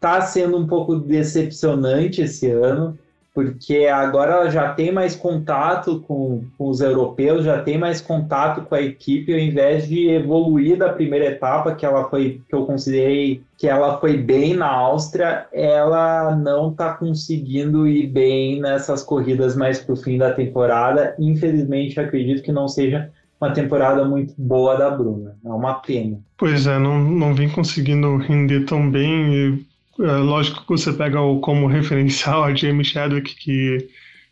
[0.00, 2.96] tá sendo um pouco decepcionante esse ano
[3.36, 8.62] porque agora ela já tem mais contato com, com, os europeus, já tem mais contato
[8.62, 12.64] com a equipe, ao invés de evoluir da primeira etapa, que ela foi, que eu
[12.64, 19.54] considerei que ela foi bem na Áustria, ela não está conseguindo ir bem nessas corridas
[19.54, 21.14] mais para o fim da temporada.
[21.18, 25.36] Infelizmente, acredito que não seja uma temporada muito boa da Bruna.
[25.44, 26.18] É uma pena.
[26.38, 29.34] Pois é, não, não vem conseguindo render tão bem.
[29.34, 29.66] E
[30.00, 33.88] é, lógico que você pega o, como referencial a Jamie Chadwick, que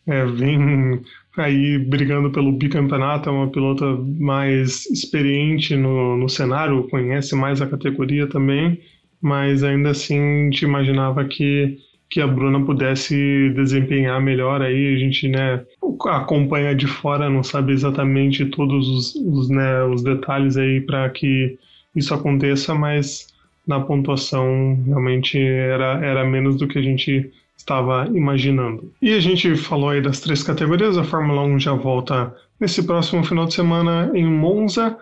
[0.07, 1.01] é, vem
[1.37, 3.85] aí brigando pelo bicampeonato, é uma pilota
[4.19, 8.81] mais experiente no, no cenário, conhece mais a categoria também,
[9.21, 15.29] mas ainda assim te imaginava que, que a Bruna pudesse desempenhar melhor aí, a gente
[15.29, 15.65] né,
[16.07, 21.59] acompanha de fora, não sabe exatamente todos os, os, né, os detalhes aí para que
[21.97, 23.34] isso aconteça, mas
[23.67, 28.93] na pontuação realmente era, era menos do que a gente estava imaginando.
[29.01, 33.25] E a gente falou aí das três categorias, a Fórmula 1 já volta nesse próximo
[33.25, 34.97] final de semana em Monza.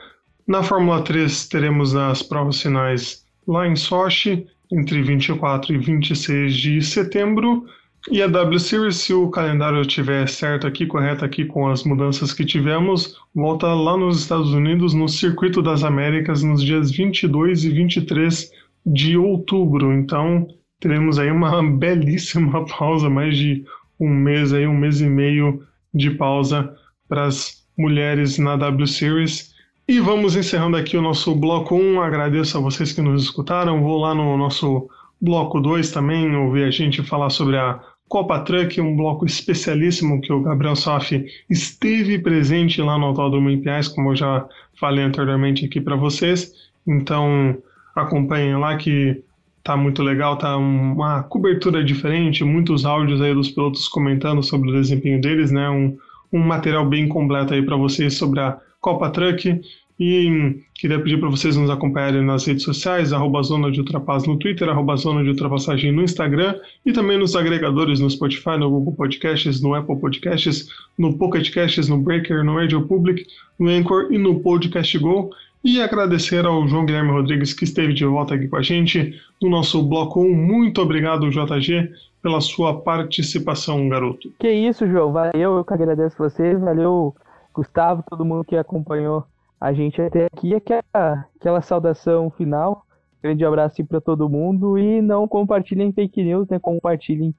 [0.46, 6.82] Na Fórmula 3 teremos as provas finais lá em Sochi, entre 24 e 26 de
[6.82, 7.66] setembro.
[8.10, 12.32] E a W Series, se o calendário estiver certo aqui, correto aqui com as mudanças
[12.32, 17.70] que tivemos, volta lá nos Estados Unidos, no Circuito das Américas, nos dias 22 e
[17.70, 18.50] 23
[18.84, 19.92] de outubro.
[19.92, 20.48] Então,
[20.80, 23.64] teremos aí uma belíssima pausa, mais de
[24.00, 25.62] um mês aí, um mês e meio
[25.94, 26.74] de pausa
[27.08, 29.54] para as mulheres na W Series.
[29.86, 32.00] E vamos encerrando aqui o nosso bloco 1.
[32.00, 33.80] Agradeço a vocês que nos escutaram.
[33.80, 34.88] Vou lá no nosso
[35.20, 37.80] bloco 2 também ouvir a gente falar sobre a
[38.12, 43.58] Copa Truck, um bloco especialíssimo que o Gabriel Saf esteve presente lá no Autódromo em
[43.58, 44.46] Piais, como eu já
[44.78, 46.52] falei anteriormente aqui para vocês.
[46.86, 47.56] Então,
[47.96, 49.22] acompanhem lá que
[49.64, 54.74] tá muito legal, tá uma cobertura diferente, muitos áudios aí dos pilotos comentando sobre o
[54.74, 55.70] desempenho deles, né?
[55.70, 55.96] Um,
[56.30, 59.58] um material bem completo aí para vocês sobre a Copa Truck
[60.02, 63.80] e queria pedir para vocês nos acompanharem nas redes sociais, arroba Zona de
[64.26, 68.68] no Twitter, arroba Zona de Ultrapassagem no Instagram e também nos agregadores no Spotify, no
[68.68, 70.66] Google Podcasts, no Apple Podcasts,
[70.98, 73.24] no Pocket Casts, no Breaker, no Radio Public,
[73.60, 75.30] no Anchor e no Podcast Go.
[75.64, 79.48] E agradecer ao João Guilherme Rodrigues que esteve de volta aqui com a gente no
[79.48, 80.34] nosso bloco 1.
[80.34, 81.88] Muito obrigado, JG,
[82.20, 84.32] pela sua participação, garoto.
[84.40, 85.12] Que isso, João.
[85.12, 86.56] Valeu, eu que agradeço você.
[86.56, 87.14] Valeu,
[87.54, 89.24] Gustavo, todo mundo que acompanhou
[89.62, 90.54] a gente até aqui.
[90.54, 92.84] Aquela, aquela saudação final.
[93.22, 96.58] Grande abraço para todo mundo e não compartilhem fake news, né?
[96.58, 97.32] Compartilhem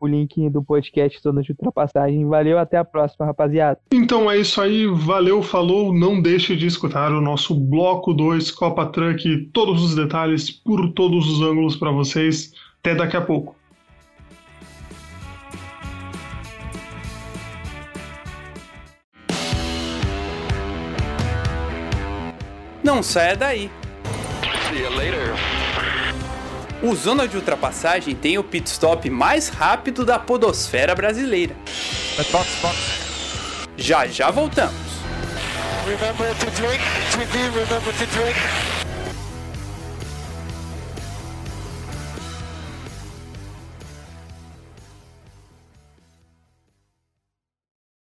[0.00, 2.26] o link do podcast Zona de Ultrapassagem.
[2.26, 3.78] Valeu, até a próxima, rapaziada.
[3.92, 5.94] Então é isso aí, valeu, falou.
[5.94, 11.30] Não deixe de escutar o nosso Bloco 2 Copa Truck, todos os detalhes por todos
[11.30, 12.52] os ângulos para vocês.
[12.80, 13.57] Até daqui a pouco.
[22.88, 23.70] Não saia daí.
[24.66, 25.34] See you later.
[26.82, 31.54] O Zona de Ultrapassagem tem o pit stop mais rápido da podosfera brasileira.
[32.32, 32.78] Box, box.
[33.76, 34.72] Já já voltamos.
[35.84, 36.82] Remember to drink,
[37.52, 38.87] remember to drink.